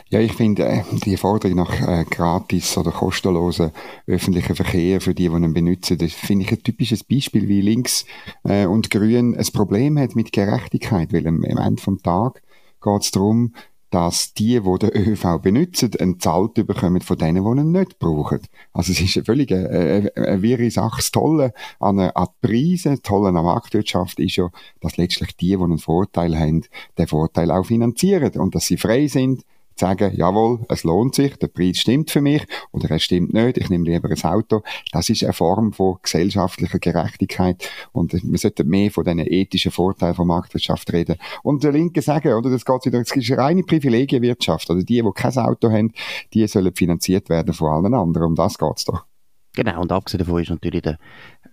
Ja, 0.10 0.20
ich 0.20 0.34
finde, 0.34 0.66
äh, 0.66 0.84
die 1.06 1.18
Forderung 1.18 1.58
nach 1.58 1.88
äh, 1.88 2.04
gratis 2.04 2.78
oder 2.78 2.92
kostenlosen 2.92 3.72
öffentlichen 4.08 4.56
Verkehr 4.56 5.00
für 5.00 5.14
die, 5.14 5.30
die 5.30 5.36
ihn 5.36 5.54
benutzen, 5.54 5.98
das 5.98 6.14
finde 6.14 6.46
ich 6.46 6.52
ein 6.52 6.64
typisches 6.64 7.04
Beispiel, 7.04 7.48
wie 7.48 7.62
links 7.62 8.06
äh, 8.44 8.66
und 8.66 8.90
grün 8.90 9.36
ein 9.36 9.48
Problem 9.54 9.98
hat 9.98 10.16
mit 10.16 10.34
Gerechtigkeit, 10.34 11.14
weil 11.14 11.28
am, 11.28 11.44
am 11.46 11.58
Ende 11.58 11.82
vom 11.82 12.02
Tag 12.02 12.42
geht 12.84 13.02
es 13.02 13.12
darum, 13.12 13.54
dass 13.92 14.34
die, 14.34 14.62
die 14.62 14.80
den 14.80 14.90
ÖV 14.90 15.40
benutzen, 15.42 15.92
entzahlt 15.94 16.54
bekommen 16.54 17.02
von 17.02 17.18
denen, 17.18 17.44
die 17.44 17.62
ihn 17.62 17.72
nicht 17.72 18.00
brauchen. 18.00 18.40
Also 18.74 18.94
es 18.94 19.02
ist 19.02 19.18
eine 19.18 19.26
völlig 19.26 19.52
eine, 19.52 19.70
eine, 19.70 20.12
eine 20.16 20.42
wirre 20.42 20.72
Sache. 20.72 20.98
Das 20.98 21.12
Tolle 21.12 21.54
an, 21.80 22.00
an 22.00 22.28
Preisen, 22.42 22.94
das 22.94 23.02
Tolle 23.02 23.28
an 23.28 23.36
der 23.36 23.44
Marktwirtschaft 23.44 24.20
ist 24.20 24.38
ja, 24.38 24.50
dass 24.80 24.98
letztlich 24.98 25.36
die, 25.36 25.58
die 25.58 25.58
einen 25.58 25.78
Vorteil 25.78 26.40
haben, 26.40 26.64
den 26.98 27.08
Vorteil 27.08 27.52
auch 27.52 27.66
finanzieren 27.66 28.32
und 28.40 28.56
dass 28.56 28.66
sie 28.66 28.78
frei 28.78 29.08
sind, 29.08 29.44
sagen, 29.80 30.14
jawohl, 30.16 30.60
es 30.70 30.84
lohnt 30.84 31.16
sich, 31.16 31.36
der 31.38 31.48
Preis 31.48 31.78
stimmt 31.78 32.12
für 32.12 32.22
mich 32.22 32.46
oder 32.72 32.90
er 32.92 33.00
stimmt 33.00 33.34
nicht, 33.34 33.58
ich 33.58 33.70
nehme 33.70 33.86
lieber 33.86 34.10
ein 34.10 34.24
Auto. 34.24 34.62
Das 34.92 35.10
ist 35.10 35.24
eine 35.24 35.34
Form 35.34 35.74
von 35.74 35.98
gesellschaftlicher 36.02 36.80
Gerechtigkeit 36.80 37.70
und 37.92 38.14
wir 38.14 38.38
sollten 38.38 38.68
mehr 38.68 38.92
von 38.92 39.04
diesen 39.04 39.20
ethischen 39.20 39.72
Vorteilen 39.72 40.16
von 40.16 40.28
Marktwirtschaft 40.28 40.92
reden. 40.94 41.18
Und 41.44 41.64
der 41.64 41.72
Linke 41.72 42.02
sagen, 42.02 42.34
oder, 42.34 42.50
das 42.50 42.66
geht 42.66 42.86
wieder, 42.86 43.00
das 43.00 43.12
ist 43.12 43.32
eine 43.32 43.42
reine 43.42 43.64
Privilegienwirtschaft, 43.64 44.70
oder 44.70 44.84
die, 44.84 45.02
die 45.02 45.12
kein 45.16 45.38
Auto 45.38 45.72
haben, 45.72 45.94
die 46.34 46.48
sollen 46.48 46.74
finanziert 46.74 47.30
werden 47.30 47.54
von 47.54 47.72
allen 47.72 47.94
anderen, 47.94 48.28
um 48.28 48.36
das 48.36 48.58
geht's 48.58 48.86
doch. 48.86 49.06
Genau, 49.54 49.82
und 49.82 49.92
abgesehen 49.92 50.20
davon 50.20 50.42
ist 50.42 50.50
natürlich 50.50 50.82
der 50.82 50.98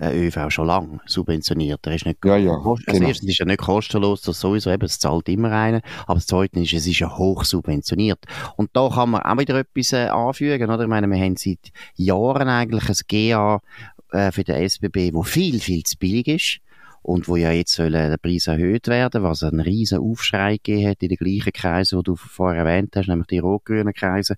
ÖV 0.00 0.50
schon 0.50 0.67
lange 0.67 1.00
subventioniert. 1.07 1.87
Er 1.87 1.95
ist 1.95 2.07
nicht 2.07 2.25
ja, 2.25 2.37
ja, 2.37 2.52
also 2.52 2.76
genau. 2.87 3.09
erstens 3.09 3.31
ist 3.31 3.40
er 3.40 3.47
nicht 3.47 3.61
kostenlos, 3.61 4.23
das 4.23 4.40
sowieso, 4.40 4.71
eben, 4.71 4.85
es 4.85 4.99
zahlt 4.99 5.28
immer 5.28 5.50
einer. 5.50 5.81
Aber 6.07 6.14
das 6.14 6.26
Zweite 6.26 6.61
ist, 6.61 6.73
es 6.73 6.87
ist 6.87 6.99
ja 7.00 7.17
hoch 7.17 7.45
subventioniert. 7.45 8.21
Und 8.57 8.71
da 8.73 8.88
kann 8.88 9.11
man 9.11 9.23
auch 9.23 9.38
wieder 9.38 9.59
etwas 9.59 9.93
äh, 9.93 10.07
anfügen, 10.07 10.71
oder? 10.71 10.83
Ich 10.83 10.88
meine, 10.88 11.09
wir 11.09 11.19
haben 11.19 11.37
seit 11.37 11.73
Jahren 11.97 12.49
eigentlich 12.49 12.88
ein 12.88 12.97
GA 13.09 13.61
äh, 14.12 14.33
für 14.33 14.45
den 14.45 14.69
SBB, 14.69 15.12
wo 15.12 15.23
viel, 15.23 15.61
viel 15.61 15.83
zu 15.83 15.97
billig 15.99 16.28
ist 16.28 16.61
und 17.02 17.28
wo 17.28 17.37
ja 17.37 17.52
jetzt 17.52 17.73
soll 17.73 17.90
der 17.90 18.17
Preis 18.19 18.47
erhöht 18.47 18.88
werden, 18.88 19.23
was 19.23 19.43
einen 19.43 19.61
riesen 19.61 19.99
Aufschrei 19.99 20.55
gegeben 20.57 20.90
hat 20.90 21.02
in 21.02 21.09
den 21.09 21.17
gleichen 21.17 21.52
Kreisen, 21.52 21.99
die 21.99 22.05
du 22.05 22.17
vorher 22.17 22.64
erwähnt 22.64 22.95
hast, 22.97 23.09
nämlich 23.09 23.28
die 23.28 23.38
rot-grünen 23.38 23.95
Kreise. 23.95 24.37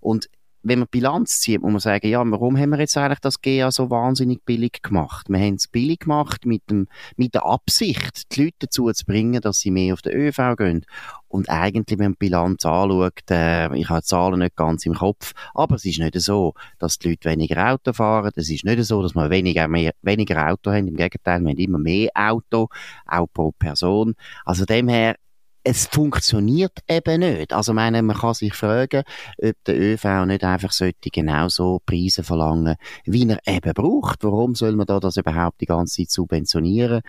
Und 0.00 0.28
wenn 0.62 0.80
man 0.80 0.88
Bilanz 0.90 1.40
zieht, 1.40 1.62
muss 1.62 1.72
man 1.72 1.80
sagen, 1.80 2.08
ja, 2.08 2.22
warum 2.30 2.58
haben 2.58 2.70
wir 2.70 2.78
jetzt 2.78 2.96
eigentlich 2.96 3.20
das 3.20 3.40
GA 3.40 3.70
so 3.70 3.90
wahnsinnig 3.90 4.44
billig 4.44 4.82
gemacht? 4.82 5.28
Wir 5.28 5.38
haben 5.38 5.54
es 5.54 5.68
billig 5.68 6.00
gemacht 6.00 6.44
mit, 6.44 6.68
dem, 6.70 6.86
mit 7.16 7.34
der 7.34 7.46
Absicht, 7.46 8.34
die 8.34 8.44
Leute 8.44 8.56
dazu 8.60 8.90
zu 8.92 9.06
bringen, 9.06 9.40
dass 9.40 9.60
sie 9.60 9.70
mehr 9.70 9.94
auf 9.94 10.02
den 10.02 10.12
ÖV 10.12 10.56
gehen. 10.56 10.84
Und 11.28 11.48
eigentlich, 11.48 11.98
wenn 11.98 12.06
man 12.06 12.12
die 12.12 12.26
Bilanz 12.26 12.66
anschaut, 12.66 13.30
äh, 13.30 13.74
ich 13.76 13.88
habe 13.88 14.00
die 14.00 14.06
Zahlen 14.06 14.40
nicht 14.40 14.56
ganz 14.56 14.84
im 14.84 14.94
Kopf, 14.94 15.32
aber 15.54 15.76
es 15.76 15.84
ist 15.84 16.00
nicht 16.00 16.20
so, 16.20 16.54
dass 16.78 16.98
die 16.98 17.10
Leute 17.10 17.30
weniger 17.30 17.72
Auto 17.72 17.92
fahren. 17.92 18.32
Es 18.34 18.50
ist 18.50 18.64
nicht 18.64 18.84
so, 18.84 19.02
dass 19.02 19.14
wir 19.14 19.30
weniger, 19.30 19.68
mehr, 19.68 19.92
weniger 20.02 20.50
Auto 20.50 20.72
haben. 20.72 20.88
Im 20.88 20.96
Gegenteil, 20.96 21.40
wir 21.40 21.50
haben 21.50 21.58
immer 21.58 21.78
mehr 21.78 22.10
Auto, 22.14 22.68
auch 23.06 23.26
pro 23.32 23.52
Person. 23.52 24.14
Also 24.44 24.64
dem 24.64 24.88
her, 24.88 25.16
es 25.62 25.86
funktioniert 25.86 26.72
eben 26.88 27.20
nicht. 27.20 27.52
Also 27.52 27.72
meine, 27.72 28.02
man 28.02 28.16
kann 28.16 28.34
sich 28.34 28.54
fragen, 28.54 29.02
ob 29.42 29.64
der 29.66 29.78
ÖV 29.78 30.24
nicht 30.26 30.42
einfach 30.42 30.72
sollte 30.72 31.10
genau 31.10 31.48
so 31.48 31.80
Preise 31.84 32.22
verlangen, 32.22 32.76
wie 33.04 33.28
er 33.28 33.38
eben 33.46 33.74
braucht. 33.74 34.24
Warum 34.24 34.54
soll 34.54 34.72
man 34.72 34.86
da 34.86 35.00
das 35.00 35.18
überhaupt 35.18 35.60
die 35.60 35.66
ganze 35.66 36.02
Zeit 36.02 36.10
subventionieren? 36.10 37.02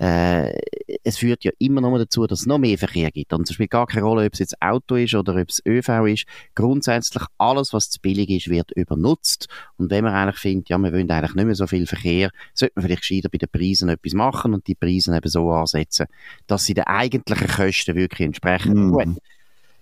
Äh, 0.00 0.58
es 1.04 1.18
führt 1.18 1.44
ja 1.44 1.52
immer 1.58 1.80
noch 1.82 1.98
dazu, 1.98 2.26
dass 2.26 2.40
es 2.40 2.46
noch 2.46 2.58
mehr 2.58 2.78
Verkehr 2.78 3.10
gibt. 3.10 3.32
Und 3.32 3.48
es 3.48 3.54
spielt 3.54 3.70
gar 3.70 3.86
keine 3.86 4.06
Rolle, 4.06 4.26
ob 4.26 4.32
es 4.32 4.38
jetzt 4.38 4.62
Auto 4.62 4.94
ist 4.94 5.14
oder 5.14 5.34
ob 5.34 5.50
es 5.50 5.62
ÖV 5.66 6.06
ist. 6.06 6.24
Grundsätzlich 6.54 7.24
alles, 7.36 7.72
was 7.72 7.90
zu 7.90 8.00
billig 8.00 8.30
ist, 8.30 8.48
wird 8.48 8.70
übernutzt. 8.72 9.48
Und 9.76 9.90
wenn 9.90 10.04
man 10.04 10.14
eigentlich 10.14 10.40
findet, 10.40 10.70
ja, 10.70 10.78
wir 10.78 10.92
wollen 10.92 11.10
eigentlich 11.10 11.34
nicht 11.34 11.44
mehr 11.44 11.54
so 11.54 11.66
viel 11.66 11.86
Verkehr, 11.86 12.30
sollte 12.54 12.72
man 12.76 12.84
vielleicht 12.86 13.02
gescheiter 13.02 13.28
bei 13.28 13.38
den 13.38 13.48
Preisen 13.50 13.88
etwas 13.90 14.14
machen 14.14 14.54
und 14.54 14.66
die 14.66 14.74
Preise 14.74 15.14
eben 15.14 15.28
so 15.28 15.50
ansetzen, 15.50 16.06
dass 16.46 16.64
sie 16.64 16.74
den 16.74 16.84
eigentlichen 16.84 17.48
Kosten 17.48 17.81
Kosten 17.82 17.96
wirklich 17.96 18.26
entsprechend 18.26 18.76
mm. 18.76 18.90
gut. 18.90 19.16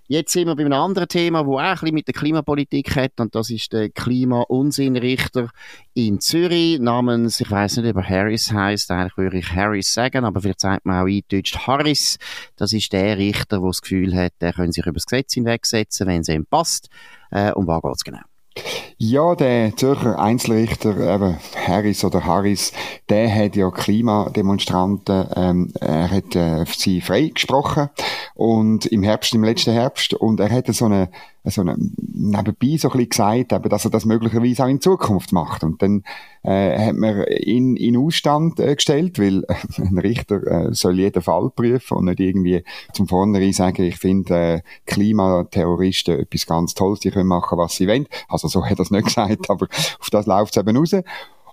Jetzt 0.08 0.32
sind 0.32 0.48
wir 0.48 0.56
bei 0.56 0.64
einem 0.64 0.72
anderen 0.72 1.06
Thema, 1.06 1.46
wo 1.46 1.58
auch 1.58 1.62
ein 1.62 1.74
bisschen 1.74 1.94
mit 1.94 2.08
der 2.08 2.14
Klimapolitik 2.14 2.96
hat, 2.96 3.20
und 3.20 3.32
das 3.36 3.48
ist 3.48 3.72
der 3.72 3.90
Klima-Unsinnrichter 3.90 5.50
in 5.94 6.18
Zürich 6.18 6.80
namens, 6.80 7.40
ich 7.40 7.48
weiß 7.48 7.76
nicht, 7.76 7.90
ob 7.90 8.02
er 8.02 8.08
Harris 8.08 8.50
heißt, 8.50 8.90
eigentlich 8.90 9.16
würde 9.16 9.38
ich 9.38 9.52
Harris 9.52 9.94
sagen, 9.94 10.24
aber 10.24 10.40
vielleicht 10.40 10.62
sagt 10.62 10.84
man 10.84 10.96
auch 10.96 11.06
eingedeutscht 11.06 11.58
Harris. 11.58 12.18
Das 12.56 12.72
ist 12.72 12.92
der 12.92 13.18
Richter, 13.18 13.60
der 13.60 13.68
das 13.68 13.82
Gefühl 13.82 14.12
hat, 14.16 14.32
der 14.40 14.52
könnte 14.52 14.72
sich 14.72 14.86
über 14.86 14.94
das 14.94 15.06
Gesetz 15.06 15.34
hinwegsetzen, 15.34 16.08
wenn 16.08 16.22
es 16.22 16.28
ihm 16.28 16.44
passt. 16.44 16.88
Äh, 17.30 17.52
um 17.52 17.68
was 17.68 17.80
geht 17.80 17.94
es 17.94 18.02
genau? 18.04 18.29
Ja, 18.98 19.34
der 19.34 19.76
Zürcher 19.76 20.18
Einzelrichter, 20.18 21.14
eben 21.14 21.38
Harris 21.66 22.04
oder 22.04 22.24
Harris, 22.24 22.72
der 23.08 23.34
hat 23.34 23.56
ja 23.56 23.70
Klimademonstranten, 23.70 25.26
ähm, 25.36 25.72
er 25.80 26.10
hat 26.10 26.36
äh, 26.36 26.64
sie 26.66 27.00
freigesprochen 27.00 27.88
und 28.34 28.86
im 28.86 29.02
Herbst, 29.02 29.34
im 29.34 29.44
letzten 29.44 29.72
Herbst 29.72 30.12
und 30.12 30.38
er 30.40 30.50
hat 30.50 30.66
so 30.74 30.84
eine 30.84 31.08
so 31.44 31.62
eine, 31.62 31.76
nebenbei 31.78 32.76
so 32.76 32.90
ein 32.90 32.98
bisschen 32.98 33.08
gesagt, 33.08 33.52
eben, 33.52 33.68
dass 33.68 33.84
er 33.84 33.90
das 33.90 34.04
möglicherweise 34.04 34.64
auch 34.64 34.68
in 34.68 34.80
Zukunft 34.80 35.32
macht. 35.32 35.64
Und 35.64 35.80
dann 35.80 36.02
äh, 36.42 36.86
hat 36.86 36.96
man 36.96 37.24
ihn 37.28 37.76
in 37.76 37.96
Ausstand 37.96 38.60
äh, 38.60 38.74
gestellt, 38.74 39.18
weil 39.18 39.44
äh, 39.44 39.54
ein 39.78 39.98
Richter 39.98 40.46
äh, 40.46 40.74
soll 40.74 40.98
jeden 40.98 41.22
Fall 41.22 41.50
prüfen 41.50 41.96
und 41.96 42.04
nicht 42.06 42.20
irgendwie 42.20 42.62
zum 42.92 43.08
Vornherein 43.08 43.52
sagen, 43.52 43.82
ich 43.82 43.96
finde 43.96 44.34
äh, 44.34 44.60
Klimaterroristen 44.86 46.20
etwas 46.20 46.46
ganz 46.46 46.74
Tolles, 46.74 47.00
die 47.00 47.10
können 47.10 47.28
machen, 47.28 47.56
was 47.58 47.76
sie 47.76 47.88
wollen. 47.88 48.06
Also 48.28 48.48
so 48.48 48.64
hat 48.64 48.78
er 48.78 48.82
es 48.82 48.90
nicht 48.90 49.04
gesagt, 49.06 49.48
aber 49.48 49.66
auf 49.98 50.10
das 50.10 50.26
läuft 50.26 50.56
es 50.56 50.60
eben 50.60 50.76
raus. 50.76 50.94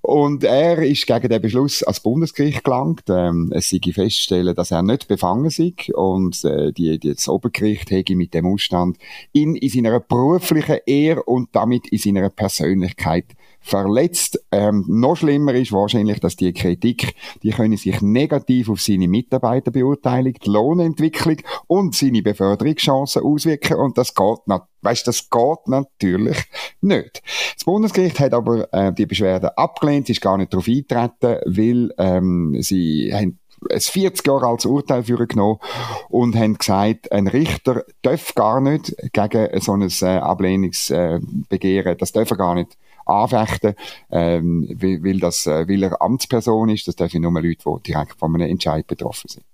Und 0.08 0.46
er 0.46 0.78
ist 0.84 1.06
gegen 1.06 1.28
den 1.28 1.42
Beschluss 1.42 1.84
ans 1.84 2.00
Bundesgericht 2.00 2.64
gelangt. 2.64 3.04
Ähm, 3.10 3.52
es 3.54 3.70
sei 3.70 3.82
feststellen, 3.92 4.56
dass 4.56 4.72
er 4.72 4.82
nicht 4.82 5.10
befangen 5.10 5.50
sei 5.50 5.74
und 5.94 6.46
äh, 6.46 6.72
die, 6.72 6.98
die, 6.98 7.14
das 7.14 7.28
Obergericht 7.28 7.92
hätte 7.92 8.16
mit 8.16 8.34
dem 8.34 8.46
Ausstand 8.46 8.98
ihn 9.34 9.58
in 9.58 9.68
seiner 9.68 10.00
beruflichen 10.00 10.78
Ehre 10.86 11.24
und 11.24 11.50
damit 11.52 11.90
in 11.90 11.98
seiner 11.98 12.30
Persönlichkeit 12.30 13.26
verletzt. 13.60 14.42
Ähm, 14.50 14.86
noch 14.88 15.18
schlimmer 15.18 15.54
ist 15.56 15.74
wahrscheinlich, 15.74 16.22
dass 16.22 16.38
die 16.38 16.54
Kritik, 16.54 17.14
die 17.44 17.50
können 17.50 17.76
sich 17.76 18.00
negativ 18.02 18.70
auf 18.70 18.80
seine 18.80 19.10
Mitarbeiterbeurteilung, 19.10 20.36
die 20.36 20.50
Lohnentwicklung 20.50 21.38
und 21.68 21.96
seine 21.96 22.22
Beförderungschancen 22.22 23.24
auswirken 23.24 23.76
und 23.76 23.98
das 23.98 24.16
geht 24.16 24.48
natürlich 24.48 24.77
Weißt, 24.88 25.06
das 25.06 25.29
geht 25.29 25.67
natürlich 25.67 26.38
nicht. 26.79 27.22
Das 27.56 27.65
Bundesgericht 27.65 28.22
hat 28.22 28.34
aber 28.34 28.72
äh, 28.74 28.94
die 28.94 29.06
Beschwerde 29.06 29.58
abgelehnt, 29.58 30.08
sie 30.08 30.13
ist 30.13 30.22
gar 30.22 30.38
nicht 30.38 30.53
darauf 30.53 30.65
eingetreten, 30.65 31.41
weil 31.46 31.94
ähm, 31.98 32.56
sie 32.62 33.12
haben 33.13 33.38
ein 33.70 33.82
40 33.82 34.25
Jahre 34.25 34.48
altes 34.48 34.65
Urteil 34.65 35.03
für 35.03 35.27
genommen 35.27 35.60
und 36.08 36.38
haben 36.38 36.58
gesagt, 36.58 37.12
ein 37.12 37.27
Richter 37.27 37.84
darf 38.01 38.34
gar 38.34 38.62
nicht 38.62 38.96
gegen 39.12 39.60
so 39.60 39.74
ein 39.74 39.82
äh, 39.82 40.20
Ablehnungsbegehren, 40.20 41.98
das 41.98 42.13
darf 42.13 42.32
er 42.32 42.38
gar 42.38 42.56
nicht 42.56 42.77
anfechten, 43.06 43.75
ähm, 44.10 44.70
weil, 44.74 45.03
weil, 45.03 45.20
das, 45.20 45.48
äh, 45.48 45.67
weil 45.67 45.84
er 45.84 46.01
Amtsperson 46.01 46.70
ist. 46.70 46.88
Das 46.88 46.96
dürfen 46.96 47.24
nur 47.24 47.34
Leute, 47.34 47.58
die 47.65 47.91
direkt 47.91 48.17
von 48.17 48.34
einem 48.36 48.50
Entscheid 48.50 48.88
betroffen 48.88 49.27
sind. 49.27 49.46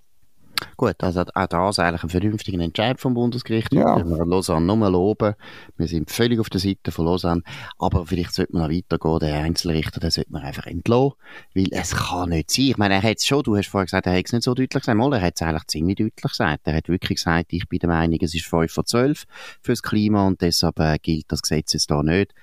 Gut, 0.76 1.02
also 1.02 1.22
auch 1.34 1.46
das 1.46 1.78
eigentlich 1.78 2.02
ein 2.02 2.08
vernünftiger 2.08 2.60
Entscheid 2.60 3.00
vom 3.00 3.14
Bundesgericht. 3.14 3.72
Ja. 3.72 3.96
Wir 3.96 4.26
Lausanne 4.26 4.66
nur 4.66 4.90
loben. 4.90 5.34
Wir 5.76 5.86
sind 5.86 6.10
völlig 6.10 6.40
auf 6.40 6.50
der 6.50 6.60
Seite 6.60 6.90
von 6.90 7.04
Lausanne. 7.04 7.42
Aber 7.78 8.06
vielleicht 8.06 8.34
sollte 8.34 8.52
man 8.52 8.62
noch 8.62 8.76
weitergehen. 8.76 9.18
Der 9.20 9.42
Einzelrichter, 9.42 10.00
den 10.00 10.10
sollte 10.10 10.32
man 10.32 10.42
einfach 10.42 10.66
entlassen. 10.66 11.12
Weil 11.54 11.68
es 11.70 11.94
kann 11.94 12.30
nicht 12.30 12.50
sein. 12.50 12.64
Ich 12.66 12.76
meine, 12.76 12.94
er 12.94 13.02
hat 13.02 13.18
es 13.18 13.26
schon, 13.26 13.42
du 13.42 13.56
hast 13.56 13.68
vorher 13.68 13.86
gesagt, 13.86 14.06
er 14.06 14.16
hat 14.16 14.24
es 14.26 14.32
nicht 14.32 14.44
so 14.44 14.54
deutlich 14.54 14.82
gesagt. 14.82 14.98
Mal, 14.98 15.12
er 15.12 15.22
hat 15.22 15.34
es 15.36 15.42
eigentlich 15.42 15.66
ziemlich 15.66 15.96
deutlich 15.96 16.30
gesagt. 16.30 16.60
Er 16.64 16.76
hat 16.76 16.88
wirklich 16.88 17.16
gesagt, 17.16 17.52
ich 17.52 17.68
bin 17.68 17.78
der 17.78 17.88
Meinung, 17.88 18.18
es 18.20 18.34
ist 18.34 18.46
5 18.46 18.72
von 18.72 18.84
12 18.84 19.24
fürs 19.62 19.82
Klima 19.82 20.26
und 20.26 20.40
deshalb 20.40 20.78
äh, 20.80 20.98
gilt 21.00 21.26
das 21.28 21.42
Gesetz 21.42 21.72
jetzt 21.72 21.90
da 21.90 22.02
nicht. 22.02 22.34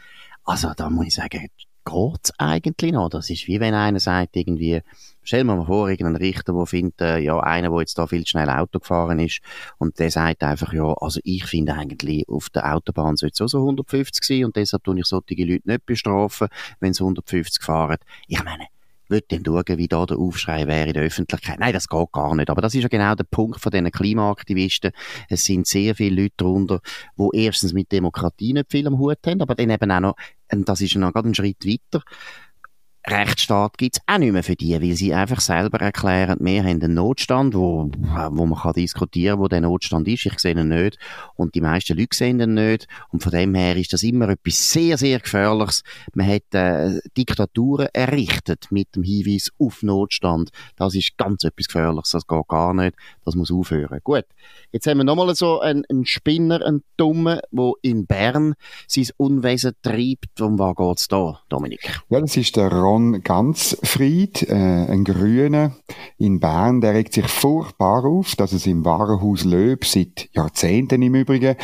Also 0.44 0.72
da 0.76 0.90
muss 0.90 1.08
ich 1.08 1.16
sagen, 1.16 1.48
geht's 1.86 2.32
eigentlich 2.38 2.94
noch? 2.94 3.10
Das 3.10 3.30
ist 3.30 3.48
wie 3.48 3.60
wenn 3.60 3.74
einer 3.74 4.00
sagt 4.00 4.36
irgendwie, 4.36 4.82
stell 5.24 5.44
mir 5.44 5.56
mal 5.56 5.66
vor, 5.66 5.90
irgendein 5.90 6.16
Richter, 6.16 6.54
der 6.54 6.66
findet, 6.66 7.02
äh, 7.02 7.20
ja, 7.20 7.40
einer, 7.40 7.70
der 7.70 7.80
jetzt 7.80 7.98
da 7.98 8.08
viel 8.08 8.24
zu 8.24 8.32
schnell 8.32 8.50
Auto 8.50 8.80
gefahren 8.80 9.20
ist 9.20 9.40
und 9.78 10.00
der 10.00 10.12
sagt 10.12 10.44
einfach, 10.44 10.74
ja, 10.74 10.94
also 11.00 11.20
ich 11.24 11.46
finde 11.46 11.74
eigentlich, 11.74 12.28
auf 12.28 12.50
der 12.50 12.74
Autobahn 12.74 13.18
sollte 13.18 13.34
es 13.34 13.42
auch 13.42 13.48
so 13.48 13.60
150 13.60 14.24
sein 14.24 14.46
und 14.46 14.56
deshalb 14.56 14.84
tue 14.84 15.00
ich 15.00 15.06
solche 15.06 15.44
Leute 15.44 15.70
nicht 15.70 15.86
bestrafen, 15.86 16.48
wenn 16.80 16.94
sie 16.94 17.04
150 17.04 17.64
fahren. 17.64 17.98
Ich 18.28 18.44
meine, 18.44 18.68
würde 19.12 19.26
dann 19.28 19.44
schauen, 19.46 19.78
wie 19.78 19.88
da 19.88 20.06
der 20.06 20.18
Aufschrei 20.18 20.66
wäre 20.66 20.88
in 20.88 20.94
der 20.94 21.04
Öffentlichkeit. 21.04 21.60
Nein, 21.60 21.74
das 21.74 21.88
geht 21.88 22.12
gar 22.12 22.34
nicht. 22.34 22.50
Aber 22.50 22.62
das 22.62 22.74
ist 22.74 22.82
ja 22.82 22.88
genau 22.88 23.14
der 23.14 23.26
Punkt 23.26 23.60
von 23.60 23.72
diesen 23.72 23.92
Klimaaktivisten. 23.92 24.92
Es 25.30 25.44
sind 25.44 25.68
sehr 25.68 25.94
viele 25.94 26.24
Leute 26.24 26.36
darunter, 26.38 26.80
die 27.18 27.30
erstens 27.34 27.74
mit 27.74 27.92
Demokratie 27.92 28.54
nicht 28.54 28.72
viel 28.72 28.88
am 28.88 28.98
Hut 28.98 29.20
haben, 29.28 29.42
aber 29.42 29.54
dann 29.54 29.70
eben 29.70 29.92
auch 29.92 30.00
noch, 30.00 30.16
und 30.52 30.68
das 30.68 30.82
ist 30.82 30.96
noch 30.96 31.14
gerade 31.14 31.30
ein 31.30 31.36
Schritt 31.36 31.66
weiter, 31.66 32.04
Rechtsstaat 33.08 33.78
gibt's 33.80 34.00
auch 34.06 34.20
nicht 34.20 34.32
mehr 34.32 34.44
für 34.44 34.56
die, 34.56 34.80
weil 34.80 34.96
sie 34.96 35.14
einfach 35.14 35.40
selber 35.40 35.80
erklären, 35.80 36.38
wir 36.40 36.64
haben 36.64 36.82
einen 36.84 36.94
Notstand, 36.94 37.56
wo, 37.56 37.90
wo 37.92 38.46
man 38.46 38.60
kann 38.60 38.74
diskutieren 38.74 39.40
wo 39.40 39.48
der 39.48 39.62
Notstand 39.62 40.08
ist. 40.08 40.26
Ich 40.26 40.40
sehe 40.40 40.52
ihn 40.52 40.68
nicht. 40.68 40.98
Und 41.36 41.56
die 41.56 41.62
meisten 41.62 41.98
Leute 41.98 42.16
sehen 42.16 42.40
ihn 42.40 42.54
nicht. 42.54 42.88
Und 43.10 43.24
von 43.24 43.32
dem 43.32 43.56
her 43.56 43.76
ist 43.76 43.94
das 43.94 44.04
immer 44.04 44.30
etwas 44.30 44.72
sehr, 44.72 44.98
sehr 44.98 45.20
Gefährliches. 45.20 45.84
Man 46.14 46.28
hat 46.28 46.54
äh, 46.54 47.00
Diktaturen 47.18 47.88
errichtet 47.94 48.68
mit 48.70 48.96
dem 48.96 49.04
Hinweis 49.04 49.50
auf 49.58 49.82
Notstand. 49.82 50.52
Das 50.76 50.94
ist 50.94 51.18
ganz 51.18 51.44
etwas 51.44 51.68
Gefährliches. 51.68 52.12
Das 52.12 52.28
geht 52.28 52.48
gar 52.48 52.74
nicht. 52.74 52.96
Das 53.26 53.36
muss 53.36 53.52
aufhören. 53.52 54.00
Gut. 54.04 54.26
Jetzt 54.72 54.86
haben 54.88 54.98
wir 54.98 55.04
nochmal 55.04 55.34
so 55.36 55.60
einen, 55.60 55.84
einen 55.90 56.06
Spinner, 56.06 56.64
einen 56.64 56.84
Dummen, 56.98 57.40
der 57.52 57.72
in 57.82 58.06
Bern 58.06 58.54
sein 58.88 59.08
Unwesen 59.18 59.74
treibt. 59.82 60.40
Um 60.40 60.60
was 60.60 60.76
geht's 60.76 61.08
da, 61.08 61.40
Dominik? 61.50 62.02
Ja, 62.10 62.22
das 62.22 62.38
ist 62.38 62.56
der 62.56 62.70
Ganzfried, 63.24 64.44
äh, 64.50 64.54
ein 64.54 65.04
Grüner 65.04 65.76
in 66.18 66.40
Bern. 66.40 66.82
Der 66.82 66.94
regt 66.94 67.14
sich 67.14 67.28
furchtbar 67.28 68.06
auf, 68.06 68.36
dass 68.36 68.54
es 68.54 68.68
im 68.68 68.86
Warenhaus 68.86 69.44
Löb 69.44 69.86
seit 69.86 70.30
Jahrzehnten 70.34 71.02
im 71.02 71.16
Übrigen, 71.16 71.56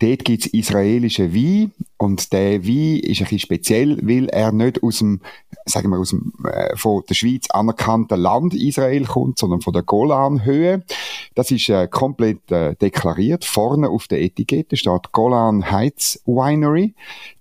dort 0.00 0.24
gibt's 0.24 0.46
israelische 0.46 1.34
Wein 1.34 1.72
und 2.02 2.32
der 2.32 2.66
Wein 2.66 2.98
ist 2.98 3.20
ein 3.20 3.26
bisschen 3.26 3.38
speziell, 3.38 3.98
weil 4.02 4.28
er 4.28 4.50
nicht 4.50 4.82
aus 4.82 4.98
dem, 4.98 5.20
sagen 5.66 5.88
wir, 5.90 6.00
aus 6.00 6.10
dem, 6.10 6.32
äh, 6.52 6.76
von 6.76 7.04
der 7.08 7.14
Schweiz 7.14 7.48
anerkannten 7.50 8.18
Land 8.18 8.54
Israel 8.54 9.04
kommt, 9.04 9.38
sondern 9.38 9.60
von 9.60 9.72
der 9.72 9.84
Golanhöhe. 9.84 10.82
Das 11.36 11.52
ist 11.52 11.68
äh, 11.68 11.86
komplett 11.86 12.50
äh, 12.50 12.74
deklariert. 12.74 13.44
Vorne 13.44 13.88
auf 13.88 14.08
der 14.08 14.20
Etikette 14.20 14.76
steht 14.76 15.12
Golan 15.12 15.70
Heights 15.70 16.20
Winery. 16.26 16.94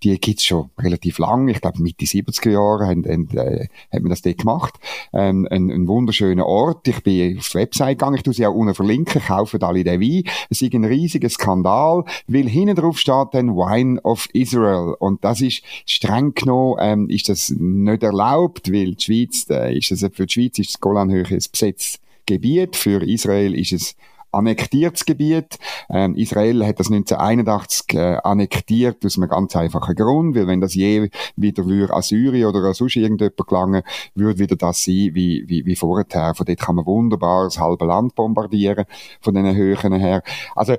Die 0.03 0.19
gibt's 0.19 0.45
schon 0.45 0.69
relativ 0.77 1.17
lang. 1.17 1.47
Ich 1.47 1.59
glaube, 1.59 1.81
Mitte 1.81 2.05
70er 2.05 2.51
Jahre 2.51 2.85
haben, 2.85 3.03
haben, 3.05 3.35
äh, 3.35 3.67
hat 3.91 4.03
man 4.03 4.11
das 4.11 4.21
dort 4.21 4.37
gemacht. 4.37 4.75
Ähm, 5.11 5.47
ein, 5.49 5.71
ein 5.71 5.87
wunderschöner 5.87 6.45
Ort. 6.45 6.87
Ich 6.87 7.01
bin 7.01 7.39
auf 7.39 7.49
die 7.49 7.55
Website 7.55 7.97
gegangen. 7.97 8.17
Ich 8.17 8.23
tue 8.23 8.35
sie 8.35 8.45
auch 8.45 8.53
unten 8.53 8.75
verlinken. 8.75 9.23
Kaufen 9.23 9.63
alle 9.63 9.83
den 9.83 9.99
Wein. 9.99 10.31
Es 10.51 10.61
ist 10.61 10.71
ein 10.75 10.85
riesiger 10.85 11.29
Skandal, 11.29 12.03
weil 12.27 12.47
hinten 12.47 12.75
drauf 12.75 12.99
steht 12.99 13.29
dann 13.31 13.55
Wine 13.55 13.99
of 14.03 14.29
Israel. 14.33 14.50
Israel. 14.51 14.95
Und 14.99 15.23
das 15.23 15.41
ist 15.41 15.63
streng 15.85 16.33
genommen, 16.33 16.77
ähm, 16.79 17.09
ist 17.09 17.29
das 17.29 17.49
nicht 17.49 18.03
erlaubt, 18.03 18.71
weil 18.71 18.95
die 18.95 19.03
Schweiz, 19.03 19.47
äh, 19.49 19.77
ist 19.77 19.91
das, 19.91 20.01
für 20.13 20.25
die 20.25 20.33
Schweiz 20.33 20.59
ist 20.59 20.73
das 20.73 20.81
Golanhöhe 20.81 21.25
ein 21.25 21.43
besetztes 21.51 21.99
Gebiet, 22.25 22.75
für 22.75 23.01
Israel 23.03 23.55
ist 23.55 23.73
es 23.73 23.95
annektiertes 24.31 25.05
Gebiet. 25.05 25.59
Ähm, 25.89 26.15
Israel 26.15 26.65
hat 26.65 26.79
das 26.79 26.89
1981 26.89 27.93
äh, 27.95 28.17
annektiert 28.23 29.05
aus 29.05 29.17
einem 29.17 29.29
ganz 29.29 29.55
einfachen 29.55 29.95
Grund, 29.95 30.35
weil 30.35 30.47
wenn 30.47 30.61
das 30.61 30.73
je 30.73 31.09
wieder 31.35 31.65
würde 31.65 31.93
an 31.93 32.01
Syrien 32.01 32.47
oder 32.47 32.59
an 32.63 32.73
sonst 32.73 32.95
irgendjemand 32.95 33.47
gelangen, 33.47 33.83
würde 34.15 34.39
wieder 34.39 34.55
das 34.55 34.83
sein 34.83 35.11
wie, 35.13 35.43
wie, 35.47 35.65
wie 35.65 35.75
vorher. 35.75 36.33
Von 36.35 36.45
dort 36.45 36.59
kann 36.59 36.75
man 36.75 36.85
wunderbar 36.85 37.45
das 37.45 37.59
halbe 37.59 37.85
Land 37.85 38.15
bombardieren, 38.15 38.85
von 39.19 39.33
den 39.33 39.53
Höhen 39.55 39.93
her. 39.93 40.23
Also 40.55 40.75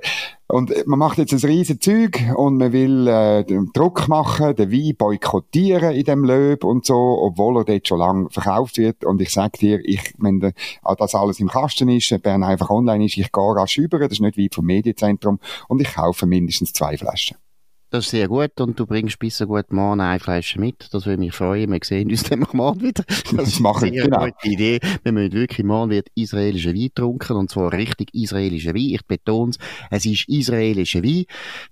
und 0.47 0.71
man 0.85 0.99
macht 0.99 1.17
jetzt 1.17 1.33
ein 1.33 1.49
riesen 1.49 1.79
Zeug 1.79 2.21
und 2.35 2.57
man 2.57 2.73
will 2.73 3.07
äh, 3.07 3.43
Druck 3.73 4.07
machen, 4.07 4.55
den 4.55 4.71
Wein 4.71 4.95
boykottieren 4.97 5.95
in 5.95 6.03
dem 6.03 6.23
Löb 6.23 6.63
und 6.63 6.85
so, 6.85 6.95
obwohl 6.95 7.57
er 7.57 7.63
dort 7.65 7.87
schon 7.87 7.99
lange 7.99 8.29
verkauft 8.29 8.77
wird. 8.77 9.05
Und 9.05 9.21
ich 9.21 9.31
sag 9.31 9.53
dir, 9.53 9.79
ich, 9.83 10.13
wenn 10.17 10.39
da, 10.39 10.51
das 10.97 11.15
alles 11.15 11.39
im 11.39 11.47
Kasten 11.47 11.89
ist, 11.89 12.21
Bern 12.21 12.43
einfach 12.43 12.69
online 12.69 13.05
ist, 13.05 13.17
ich 13.17 13.31
gehe 13.31 13.55
rasch 13.55 13.77
über, 13.77 13.99
das 13.99 14.13
ist 14.13 14.21
nicht 14.21 14.37
weit 14.37 14.53
vom 14.53 14.65
Medienzentrum 14.65 15.39
und 15.67 15.81
ich 15.81 15.93
kaufe 15.93 16.25
mindestens 16.25 16.73
zwei 16.73 16.97
Flaschen. 16.97 17.37
Das 17.93 18.05
ist 18.05 18.09
sehr 18.09 18.27
gut 18.27 18.59
und 18.59 18.79
du 18.79 18.87
bringst 18.87 19.19
bis 19.19 19.37
so 19.37 19.45
gut 19.45 19.71
morgen 19.71 20.01
eine 20.01 20.19
Flasche 20.19 20.59
mit. 20.59 20.91
Das 20.91 21.05
würde 21.05 21.19
mich 21.19 21.31
freuen. 21.31 21.71
Wir 21.71 21.79
sehen 21.83 22.09
uns 22.09 22.23
dann 22.23 22.43
morgen 22.53 22.81
wieder. 22.81 23.03
Das, 23.07 23.49
ist 23.49 23.63
eine 23.63 23.79
sehr 23.79 23.91
genau. 23.91 24.25
gute 24.25 24.47
Idee. 24.49 24.79
Wir 25.03 25.11
müssen 25.11 25.33
wirklich, 25.33 25.63
morgen 25.63 25.91
wird 25.91 26.07
israelischer 26.15 26.71
Wein 26.71 26.85
getrunken 26.85 27.37
und 27.37 27.51
zwar 27.51 27.71
richtig 27.71 28.11
israelischer 28.15 28.73
Wein. 28.73 28.95
Ich 28.95 29.05
betone 29.05 29.51
es, 29.51 29.57
es 29.91 30.05
ist 30.07 30.27
israelischer 30.27 31.03
Wein. 31.03 31.25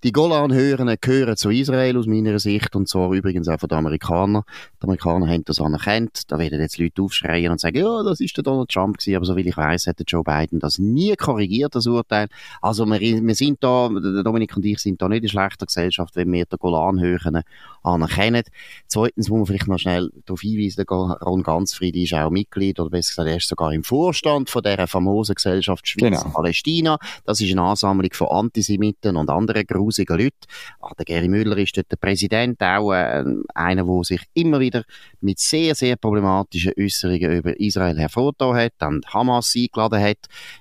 Die 0.04 0.12
Golan-Hörer 0.12 0.96
gehören 0.98 1.38
zu 1.38 1.50
Israel 1.50 1.98
aus 1.98 2.06
meiner 2.06 2.38
Sicht 2.38 2.76
und 2.76 2.88
zwar 2.88 3.12
übrigens 3.14 3.48
auch 3.48 3.60
von 3.60 3.70
den 3.70 3.80
Amerikanern. 3.80 4.44
Die 4.80 4.84
Amerikaner 4.84 5.28
haben 5.28 5.44
das 5.46 5.60
anerkannt. 5.60 6.22
Da 6.28 6.38
werden 6.38 6.62
jetzt 6.62 6.78
Leute 6.78 7.02
aufschreien 7.02 7.52
und 7.52 7.60
sagen, 7.60 7.78
ja, 7.78 8.04
das 8.04 8.20
ist 8.20 8.38
der 8.38 8.44
Donald 8.44 8.70
Trump 8.70 9.00
gewesen. 9.00 9.16
Aber 9.16 9.26
so 9.26 9.36
wie 9.36 9.42
ich 9.42 9.58
weiß, 9.58 9.88
hat 9.88 9.98
der 9.98 10.06
Joe 10.08 10.24
Biden 10.24 10.60
das 10.60 10.78
nie 10.78 11.16
korrigiert, 11.16 11.74
das 11.74 11.88
Urteil. 11.88 12.28
Also 12.62 12.86
wir, 12.86 13.00
wir 13.00 13.36
sind 13.36 13.64
da, 13.64 13.90
Dominik 13.90 14.56
und 14.56 14.64
ich 14.68 14.78
sind 14.78 15.02
da 15.02 15.10
nicht 15.10 15.24
in 15.24 15.30
schlechter 15.30 15.66
Gesellschaft 15.66 16.11
Gesellschaft, 16.12 16.16
wenn 16.16 16.32
wir 16.32 16.46
den 16.46 16.60
Golanhöhen 16.60 17.44
anerkennen. 17.84 18.44
Zweitens 18.88 19.30
muss 19.30 19.38
man 19.38 19.46
vielleicht 19.48 19.68
noch 19.68 19.80
schnell 19.80 20.12
darauf 20.26 20.42
hinweisen, 20.42 20.86
Ron 20.88 21.44
Ganzfried 21.44 21.96
ist 21.96 22.14
auch 22.14 22.30
Mitglied, 22.30 22.80
oder 22.80 22.90
besser 22.90 23.12
gesagt, 23.12 23.30
er 23.30 23.38
ist 23.38 23.48
sogar 23.48 23.74
im 23.74 23.84
Vorstand 23.84 24.50
von 24.50 24.62
dieser 24.62 24.88
famosen 24.88 25.36
Gesellschaft 25.36 25.88
Schweiz-Palästina. 25.88 26.98
Genau. 26.98 27.22
Das 27.26 27.42
ist 27.42 27.52
eine 27.52 27.62
Ansammlung 27.62 28.12
von 28.14 28.28
Antisemiten 28.28 29.16
und 29.16 29.30
anderen 29.30 29.66
grusigen 29.66 30.18
Leuten. 30.18 30.36
Ah, 30.80 30.94
der 30.98 31.06
Gary 31.06 31.28
Müller 31.28 31.58
ist 31.58 31.76
dort 31.76 31.92
der 31.92 31.98
Präsident, 31.98 32.62
auch 32.62 32.94
äh, 32.94 33.24
einer, 33.56 33.84
der 33.84 34.04
sich 34.04 34.22
immer 34.34 34.60
wieder 34.60 34.84
mit 35.22 35.40
sehr, 35.40 35.74
sehr 35.76 35.96
problematischen 35.96 36.74
Äußerungen 36.78 37.32
über 37.32 37.60
Israel 37.60 37.98
hervorgetan 37.98 38.56
hat, 38.56 38.74
dann 38.78 39.02
Hamas 39.08 39.54
eingeladen 39.56 40.02
hat, 40.02 40.18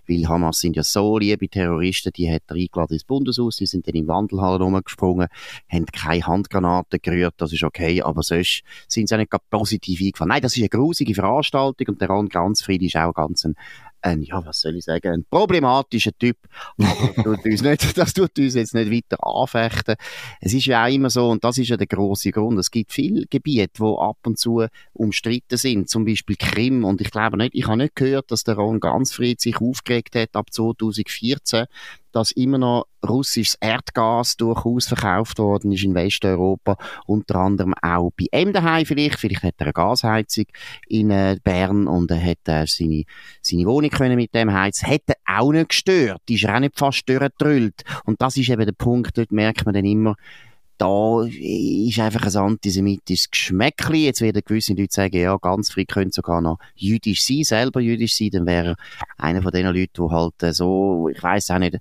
weil 0.08 0.26
Hamas 0.26 0.60
sind 0.60 0.76
ja 0.76 0.82
so 0.82 1.18
liebe 1.18 1.48
Terroristen, 1.48 2.12
die 2.12 2.32
hat 2.32 2.42
er 2.48 2.56
eingeladen 2.56 2.94
ins 2.94 3.04
Bundeshaus, 3.04 3.56
die 3.56 3.66
sind 3.66 3.86
dann 3.86 3.94
im 3.94 4.08
Wandelhall 4.08 4.56
rumgesprungen, 4.56 5.28
haben 5.68 5.86
keine 5.86 6.26
Handgranaten 6.26 7.00
gerührt, 7.02 7.34
das 7.38 7.52
ist 7.52 7.62
okay, 7.62 8.02
aber 8.02 8.22
sonst 8.22 8.62
sind 8.88 9.08
sie 9.08 9.14
auch 9.14 9.18
nicht 9.18 9.32
positiv 9.50 10.00
eingefallen. 10.00 10.28
Nein, 10.30 10.42
das 10.42 10.56
ist 10.56 10.62
eine 10.62 10.68
grusige 10.68 11.14
Veranstaltung 11.14 11.88
und 11.88 12.00
der 12.00 12.08
Ron 12.08 12.28
Ganzfried 12.28 12.82
ist 12.82 12.96
auch 12.96 13.12
ganz 13.12 13.44
ein 13.44 13.54
ein, 14.02 14.22
ja, 14.22 14.44
was 14.44 14.60
soll 14.60 14.76
ich 14.76 14.84
sagen, 14.84 15.12
ein 15.12 15.24
problematischer 15.28 16.12
Typ. 16.18 16.36
Aber 16.78 17.12
das 17.14 17.24
tut 17.24 17.44
uns, 17.44 17.62
nicht, 17.62 17.96
das 17.98 18.14
tut 18.14 18.38
uns 18.38 18.54
jetzt 18.54 18.74
nicht 18.74 18.90
weiter 18.90 19.18
anfechten. 19.24 19.96
Es 20.40 20.54
ist 20.54 20.66
ja 20.66 20.84
auch 20.84 20.90
immer 20.90 21.10
so, 21.10 21.28
und 21.28 21.44
das 21.44 21.58
ist 21.58 21.68
ja 21.68 21.76
der 21.76 21.86
große 21.86 22.30
Grund, 22.30 22.58
es 22.58 22.70
gibt 22.70 22.92
viele 22.92 23.26
Gebiete, 23.26 23.78
wo 23.78 23.98
ab 23.98 24.18
und 24.26 24.38
zu 24.38 24.66
umstritten 24.92 25.56
sind, 25.56 25.88
zum 25.88 26.04
Beispiel 26.04 26.36
Krim, 26.36 26.84
und 26.84 27.00
ich 27.00 27.10
glaube 27.10 27.36
nicht, 27.36 27.54
ich 27.54 27.66
habe 27.66 27.78
nicht 27.78 27.96
gehört, 27.96 28.30
dass 28.30 28.44
der 28.44 28.54
Ron 28.54 28.80
Gansfried 28.80 29.40
sich 29.40 29.60
aufgeregt 29.60 30.14
hat 30.14 30.34
ab 30.34 30.52
2014, 30.52 31.66
dass 32.12 32.30
immer 32.32 32.58
noch 32.58 32.86
russisches 33.06 33.56
Erdgas 33.60 34.36
durchaus 34.36 34.88
verkauft 34.88 35.38
worden 35.38 35.72
ist 35.72 35.84
in 35.84 35.94
Westeuropa, 35.94 36.76
unter 37.06 37.36
anderem 37.36 37.74
auch 37.80 38.10
bei 38.16 38.26
ihm 38.32 38.52
daheim 38.52 38.84
vielleicht, 38.84 39.18
vielleicht 39.18 39.42
hat 39.42 39.54
er 39.58 39.66
eine 39.66 39.72
Gasheizung 39.72 40.44
in 40.88 41.10
äh, 41.10 41.36
Bern 41.42 41.86
und 41.86 42.10
er 42.10 42.22
hat 42.22 42.46
äh, 42.46 42.66
seine, 42.66 43.04
seine 43.40 43.66
Wohnung 43.66 43.90
können 43.90 44.16
mit 44.16 44.34
dem 44.34 44.52
heizen, 44.52 44.88
er 44.90 45.16
auch 45.26 45.52
nicht 45.52 45.70
gestört, 45.70 46.22
ist 46.28 46.46
auch 46.46 46.60
nicht 46.60 46.78
fast 46.78 47.08
durchgedrüllt. 47.08 47.82
Und 48.04 48.20
das 48.20 48.36
ist 48.36 48.48
eben 48.48 48.66
der 48.66 48.72
Punkt, 48.72 49.16
dort 49.16 49.32
merkt 49.32 49.64
man 49.64 49.74
dann 49.74 49.84
immer, 49.84 50.16
da 50.80 51.24
ist 51.24 51.98
einfach 51.98 52.24
ein 52.24 52.36
antisemitisches 52.36 53.30
Geschmäckli. 53.30 54.06
Jetzt 54.06 54.22
werden 54.22 54.40
gewisse 54.42 54.72
Leute 54.72 54.94
sagen, 54.94 55.20
ja, 55.20 55.36
ganz 55.36 55.70
frei 55.70 55.84
könnte 55.84 56.14
sogar 56.14 56.40
noch 56.40 56.58
jüdisch 56.74 57.22
sein, 57.22 57.44
selber 57.44 57.80
jüdisch 57.80 58.16
sein, 58.16 58.30
dann 58.30 58.46
wäre 58.46 58.70
er 58.70 58.76
einer 59.18 59.42
von 59.42 59.52
den 59.52 59.66
Leuten, 59.66 59.90
die 59.92 60.10
halt 60.10 60.42
äh, 60.42 60.54
so, 60.54 61.10
ich 61.10 61.22
weiß 61.22 61.50
auch 61.50 61.58
nicht, 61.58 61.76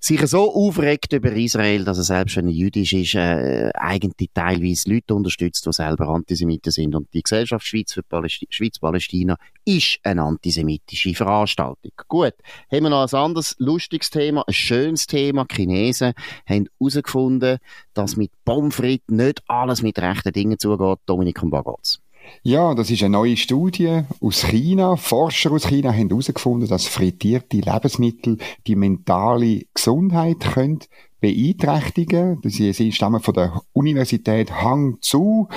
sich 0.00 0.20
so 0.26 0.52
aufregt 0.54 1.12
über 1.12 1.32
Israel, 1.32 1.84
dass 1.84 1.98
er 1.98 2.04
selbst, 2.04 2.36
wenn 2.36 2.48
er 2.48 2.52
jüdisch 2.52 2.92
ist, 2.92 3.14
äh, 3.14 3.70
eigentlich 3.74 4.30
teilweise 4.32 4.90
Leute 4.90 5.14
unterstützt, 5.14 5.66
die 5.66 5.72
selber 5.72 6.08
Antisemiten 6.08 6.70
sind. 6.70 6.94
Und 6.94 7.12
die 7.12 7.22
Gesellschaft 7.22 7.66
Schweiz 7.66 7.92
für 7.92 8.02
Palästi 8.02 8.46
Schweiz-Palästina 8.50 9.36
ist 9.64 9.98
eine 10.02 10.22
antisemitische 10.22 11.14
Veranstaltung. 11.14 11.92
Gut, 12.08 12.34
haben 12.70 12.82
wir 12.84 12.90
noch 12.90 13.12
ein 13.12 13.18
anderes 13.18 13.56
lustiges 13.58 14.10
Thema, 14.10 14.44
ein 14.46 14.54
schönes 14.54 15.06
Thema. 15.06 15.44
Die 15.44 15.56
Chinesen 15.56 16.12
haben 16.46 16.68
herausgefunden, 16.78 17.58
dass 17.94 18.16
mit 18.16 18.30
Pommes 18.44 18.74
frites 18.74 19.08
nicht 19.08 19.42
alles 19.48 19.82
mit 19.82 19.98
rechten 19.98 20.32
Dingen 20.32 20.58
zugeht. 20.58 20.98
Dominik 21.06 21.42
und 21.42 21.50
Bagotz. 21.50 22.00
Ja, 22.42 22.74
das 22.74 22.90
ist 22.90 23.02
eine 23.02 23.10
neue 23.10 23.36
Studie 23.36 24.02
aus 24.20 24.44
China. 24.44 24.96
Forscher 24.96 25.52
aus 25.52 25.66
China 25.66 25.92
haben 25.92 26.08
herausgefunden, 26.08 26.68
dass 26.68 26.86
frittierte 26.86 27.58
Lebensmittel 27.58 28.38
die 28.66 28.76
mentale 28.76 29.62
Gesundheit 29.74 30.40
können 30.40 30.80
beeinträchtigen. 31.20 32.40
Sie 32.44 32.92
stammen 32.92 33.20
von 33.20 33.34
der 33.34 33.62
Universität 33.72 34.52
Hangzhou. 34.52 35.48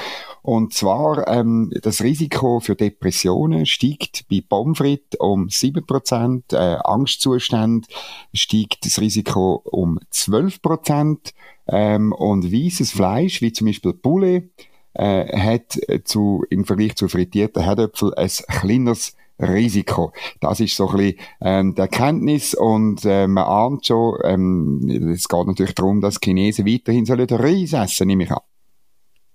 Und 0.41 0.73
zwar, 0.73 1.27
ähm, 1.27 1.71
das 1.82 2.01
Risiko 2.01 2.60
für 2.60 2.75
Depressionen 2.75 3.65
steigt 3.65 4.25
bei 4.29 4.41
Pommes 4.47 4.79
um 5.19 5.49
7%, 5.49 6.53
äh, 6.53 6.77
Angstzustand 6.84 7.88
steigt 8.34 8.86
das 8.86 8.99
Risiko 8.99 9.62
um 9.65 9.99
12%, 10.12 11.34
ähm, 11.71 12.13
und 12.13 12.51
weißes 12.51 12.91
Fleisch, 12.91 13.41
wie 13.41 13.53
zum 13.53 13.67
Beispiel 13.67 13.93
Poulet, 13.93 14.49
äh, 14.93 15.38
hat 15.38 15.80
zu, 16.06 16.43
im 16.49 16.65
Vergleich 16.65 16.95
zu 16.95 17.08
frittierten 17.08 17.63
Herdöpfel 17.63 18.13
ein 18.15 18.30
kleineres 18.30 19.15
Risiko. 19.39 20.12
Das 20.41 20.60
ist 20.60 20.75
so 20.75 20.89
ein 20.89 20.97
bisschen 20.97 21.19
ähm, 21.41 21.75
die 21.75 21.82
Erkenntnis 21.82 22.54
und 22.54 23.06
äh, 23.06 23.28
man 23.28 23.45
ahnt 23.45 23.86
schon, 23.86 24.17
ähm, 24.23 25.10
es 25.13 25.28
geht 25.28 25.47
natürlich 25.47 25.75
darum, 25.75 26.02
dass 26.02 26.19
Chinesen 26.21 26.65
weiterhin 26.65 27.06
sollen 27.06 27.28
Reis 27.30 27.73
essen, 27.73 28.08
nehme 28.08 28.23
ich 28.25 28.32
an. 28.32 28.41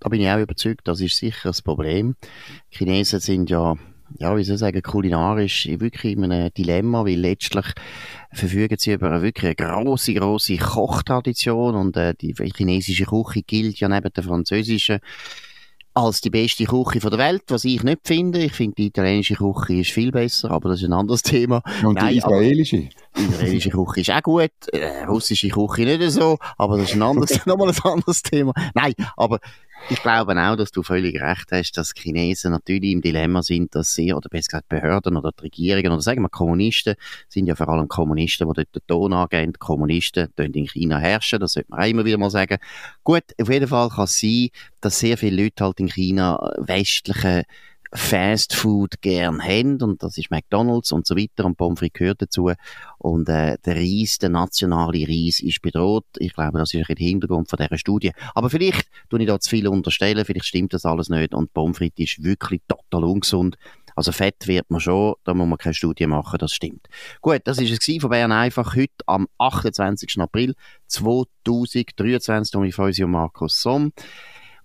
Da 0.01 0.11
bin 0.11 0.21
ich 0.21 0.29
auch 0.29 0.38
überzeugt, 0.38 0.87
das 0.87 1.01
ist 1.01 1.17
sicher 1.17 1.49
das 1.49 1.62
Problem. 1.62 2.17
Chinesen 2.69 3.21
sind 3.21 3.49
ja 3.49 3.77
ja, 4.18 4.37
wie 4.37 4.44
soll 4.44 4.55
ich 4.55 4.61
sagen, 4.61 4.83
kulinarisch 4.83 5.68
wirklich 5.79 6.16
in 6.16 6.24
einem 6.24 6.53
Dilemma, 6.53 7.05
weil 7.05 7.18
letztlich 7.18 7.66
verfügen 8.33 8.77
sie 8.79 8.92
über 8.92 9.11
eine 9.11 9.22
wirklich 9.22 9.57
eine 9.59 9.83
grosse, 9.85 10.14
grosse 10.14 10.57
Kochtradition 10.57 11.74
und 11.74 11.96
äh, 11.96 12.14
die 12.14 12.35
chinesische 12.57 13.07
Küche 13.07 13.42
gilt 13.42 13.81
ja 13.81 13.88
neben 13.88 14.12
der 14.12 14.24
französischen 14.24 15.00
als 15.94 16.20
die 16.20 16.31
beste 16.31 16.64
Küche 16.64 16.98
der 16.98 17.18
Welt, 17.18 17.44
was 17.48 17.64
ich 17.64 17.83
nicht 17.85 18.00
finde. 18.05 18.40
Ich 18.40 18.53
finde, 18.53 18.74
die 18.77 18.87
italienische 18.87 19.37
Küche 19.37 19.74
ist 19.74 19.92
viel 19.92 20.11
besser, 20.11 20.50
aber 20.50 20.70
das 20.70 20.81
ist 20.81 20.88
ein 20.88 20.92
anderes 20.92 21.22
Thema. 21.22 21.62
Und 21.85 21.94
Nein, 21.94 22.12
die 22.12 22.18
israelische? 22.18 22.88
Die 23.16 23.22
israelische 23.22 23.70
Küche 23.70 24.00
ist 24.00 24.11
auch 24.11 24.22
gut, 24.22 24.50
äh, 24.72 25.05
russische 25.05 25.48
Küche 25.48 25.83
nicht 25.83 26.11
so, 26.11 26.38
aber 26.59 26.79
das 26.79 26.90
ist 26.90 26.96
ein 26.96 27.03
anderes, 27.03 27.38
nochmal 27.46 27.70
ein 27.70 27.79
anderes 27.85 28.22
Thema. 28.22 28.53
Nein, 28.74 28.94
aber 29.16 29.38
ich 29.90 30.01
glaube 30.03 30.35
auch, 30.40 30.57
dass 30.57 30.70
du 30.70 30.83
völlig 30.83 31.20
recht 31.20 31.51
hast, 31.51 31.73
dass 31.73 31.92
die 31.92 32.03
Chinesen 32.03 32.53
natürlich 32.53 32.92
im 32.92 33.03
Dilemma 33.03 33.42
sind, 33.42 33.75
dass 33.75 33.94
sie, 33.94 34.12
oder 34.14 34.29
besser 34.29 34.49
gesagt 34.49 34.68
Behörden 34.68 35.16
oder 35.16 35.31
die 35.33 35.42
Regierungen, 35.42 35.92
oder 35.92 36.01
sagen 36.01 36.23
wir 36.23 36.29
Kommunisten, 36.29 36.94
sind 37.29 37.47
ja 37.47 37.55
vor 37.55 37.68
allem 37.68 37.88
Kommunisten, 37.88 38.49
die 38.49 38.55
dort 38.55 38.75
den 38.75 38.83
Ton 38.87 39.12
angehen. 39.12 39.53
Kommunisten 39.59 40.29
die 40.38 40.59
in 40.59 40.66
China 40.66 40.99
herrschen, 40.99 41.40
das 41.40 41.53
sollte 41.53 41.70
man 41.70 41.81
auch 41.81 41.87
immer 41.87 42.05
wieder 42.05 42.18
mal 42.18 42.31
sagen. 42.31 42.59
Gut, 43.03 43.25
auf 43.40 43.51
jeden 43.51 43.68
Fall 43.68 43.90
kann 43.90 44.05
es 44.05 44.18
sein, 44.18 44.49
dass 44.81 44.99
sehr 44.99 45.18
viele 45.18 45.42
Leute 45.42 45.64
halt 45.64 45.81
in 45.81 45.88
China 45.88 46.38
westliche 46.59 47.44
Fast 47.96 48.54
Food 48.54 49.00
gern 49.02 49.40
haben 49.40 49.80
und 49.80 50.02
das 50.02 50.18
ist 50.18 50.30
McDonalds 50.30 50.90
und 50.90 51.07
so 51.07 51.16
weiter 51.16 51.44
und 51.44 51.57
Pommes 51.57 51.78
frites 51.78 51.98
gehört 51.98 52.22
dazu 52.22 52.50
und 52.98 53.28
äh, 53.28 53.57
der 53.64 53.76
Reis, 53.76 54.18
der 54.18 54.30
nationale 54.30 55.07
Reis 55.07 55.38
ist 55.38 55.62
bedroht. 55.62 56.07
Ich 56.18 56.35
glaube, 56.35 56.59
das 56.59 56.74
ist 56.74 56.90
ein 56.90 56.96
Hintergrund 56.96 57.48
von 57.48 57.57
dieser 57.57 57.78
Studie. 57.78 58.11
Aber 58.35 58.50
vielleicht 58.50 58.88
tue 59.09 59.20
ich 59.20 59.26
da 59.28 59.38
zu 59.38 59.48
viel 59.48 59.68
unterstellen, 59.68 60.24
vielleicht 60.24 60.46
stimmt 60.46 60.74
das 60.74 60.85
alles 60.85 61.09
nicht 61.09 61.35
und 61.35 61.54
Pommes 61.54 61.78
frites 61.78 62.16
ist 62.16 62.24
wirklich 62.24 62.62
total 62.66 63.04
ungesund. 63.04 63.57
Also 63.96 64.11
Fett 64.11 64.48
wird 64.48 64.70
man 64.70 64.80
schon, 64.80 65.14
da 65.22 65.35
muss 65.35 65.46
man 65.46 65.59
keine 65.59 65.74
Studie 65.74 66.09
machen, 66.09 66.38
das 66.38 66.52
stimmt. 66.52 66.88
Gut, 67.20 67.42
das 67.44 67.59
ist 67.59 67.88
es 67.88 68.00
von 68.00 68.11
Bern 68.11 68.33
einfach 68.33 68.74
heute 68.74 68.92
am 69.07 69.28
28. 69.38 70.18
April 70.18 70.54
2023 70.88 72.54
mit 72.59 72.78
uns 72.78 72.98
und 72.98 73.11
Markus 73.11 73.62
Somm 73.62 73.92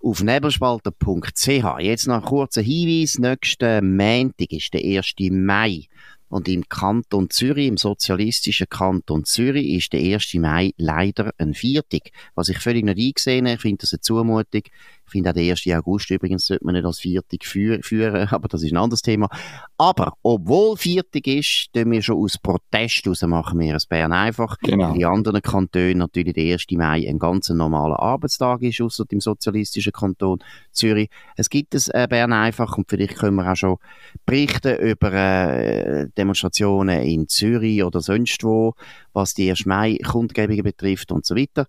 auf 0.02 0.22
nebelspalter.ch. 0.22 1.78
Jetzt 1.80 2.06
noch 2.06 2.14
ein 2.16 2.22
kurzer 2.22 2.62
Hinweis. 2.62 3.18
Nächsten 3.18 3.96
Montag 3.96 4.52
ist 4.52 4.72
der 4.72 4.82
1. 4.82 5.14
Mai. 5.30 5.86
Und 6.28 6.48
im 6.48 6.68
Kanton 6.68 7.28
Zürich, 7.28 7.66
im 7.66 7.76
sozialistischen 7.76 8.68
Kanton 8.68 9.24
Zürich, 9.24 9.66
ist 9.68 9.92
der 9.92 10.00
1. 10.00 10.34
Mai 10.34 10.72
leider 10.76 11.32
ein 11.38 11.54
Viertag. 11.54 12.10
Was 12.34 12.48
ich 12.48 12.58
völlig 12.58 12.84
nicht 12.84 12.98
eingesehen 12.98 13.46
habe, 13.46 13.56
ich 13.56 13.60
finde 13.60 13.78
das 13.80 13.92
eine 13.92 14.00
Zumutung. 14.00 14.62
Ich 15.10 15.12
finde 15.12 15.30
auch 15.30 15.34
den 15.34 15.50
1. 15.50 15.66
August 15.72 16.08
übrigens 16.12 16.46
sollte 16.46 16.64
man 16.64 16.76
nicht 16.76 16.84
als 16.84 17.00
Viertag 17.00 17.44
führen, 17.44 17.82
aber 18.30 18.46
das 18.46 18.62
ist 18.62 18.70
ein 18.70 18.76
anderes 18.76 19.02
Thema. 19.02 19.28
Aber, 19.76 20.12
obwohl 20.22 20.76
Viertag 20.76 21.26
ist, 21.26 21.72
tun 21.72 21.90
wir 21.90 22.00
schon 22.00 22.16
aus 22.16 22.38
Protest 22.38 23.08
raus, 23.08 23.22
machen 23.22 23.58
wir 23.58 23.74
es 23.74 23.86
Bern 23.86 24.12
einfach. 24.12 24.56
Genau. 24.62 24.94
Die 24.94 25.04
anderen 25.04 25.42
Kantone 25.42 25.96
natürlich 25.96 26.34
der 26.34 26.52
1. 26.52 26.66
Mai 26.72 27.08
ein 27.08 27.18
ganz 27.18 27.48
normaler 27.48 27.98
Arbeitstag 27.98 28.62
ist, 28.62 28.80
außer 28.80 29.04
dem 29.04 29.20
sozialistischen 29.20 29.92
Kanton 29.92 30.38
Zürich. 30.70 31.10
Es 31.34 31.50
gibt 31.50 31.74
es 31.74 31.88
äh, 31.88 32.06
Bern 32.08 32.32
einfach 32.32 32.78
und 32.78 32.88
vielleicht 32.88 33.16
können 33.16 33.34
wir 33.34 33.50
auch 33.50 33.56
schon 33.56 33.78
berichten 34.26 34.78
über 34.78 35.12
äh, 35.12 36.06
Demonstrationen 36.16 37.02
in 37.02 37.26
Zürich 37.26 37.82
oder 37.82 38.00
sonst 38.00 38.44
wo, 38.44 38.74
was 39.12 39.34
die 39.34 39.50
1. 39.50 39.66
Mai-Kundgebungen 39.66 40.62
betrifft 40.62 41.10
und 41.10 41.26
so 41.26 41.34
weiter. 41.34 41.66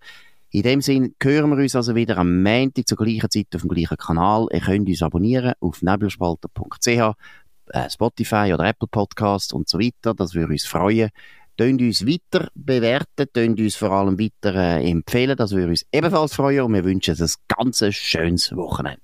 In 0.54 0.64
dem 0.64 0.82
Sinn 0.82 1.14
hören 1.22 1.48
wir 1.48 1.56
uns 1.56 1.74
also 1.74 1.94
wieder 1.94 2.18
am 2.18 2.42
Montag 2.42 2.86
zur 2.86 2.98
gleichen 2.98 3.30
Zeit 3.30 3.46
auf 3.54 3.62
dem 3.62 3.70
gleichen 3.70 3.96
Kanal. 3.96 4.48
Ihr 4.52 4.60
könnt 4.60 4.86
uns 4.86 5.00
abonnieren 5.00 5.54
auf 5.60 5.80
nebelspalter.ch, 5.80 6.88
äh, 6.88 7.90
Spotify 7.90 8.52
oder 8.52 8.66
Apple 8.66 8.86
Podcast 8.86 9.54
und 9.54 9.66
so 9.66 9.78
weiter. 9.78 10.12
Das 10.12 10.34
würde 10.34 10.52
uns 10.52 10.66
freuen. 10.66 11.08
Tönt 11.56 11.80
uns 11.80 12.06
weiter 12.06 12.48
bewerten, 12.54 13.28
tönt 13.32 13.60
uns 13.60 13.76
vor 13.76 13.92
allem 13.92 14.18
weiter 14.18 14.54
äh, 14.54 14.90
empfehlen. 14.90 15.38
Das 15.38 15.52
würde 15.52 15.70
uns 15.70 15.86
ebenfalls 15.90 16.34
freuen 16.34 16.64
und 16.64 16.74
wir 16.74 16.84
wünschen 16.84 17.16
ein 17.18 17.30
ganz 17.56 17.82
schönes 17.94 18.54
Wochenende. 18.54 19.00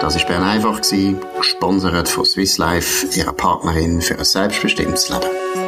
Das 0.00 0.16
war 0.16 0.26
Bern 0.28 0.44
einfach, 0.44 0.80
gesponsert 0.80 2.08
von 2.08 2.24
Swiss 2.24 2.58
Life, 2.58 3.18
ihrer 3.18 3.32
Partnerin 3.32 4.00
für 4.00 4.16
ein 4.16 4.24
selbstbestimmtes 4.24 5.08
Leben. 5.08 5.65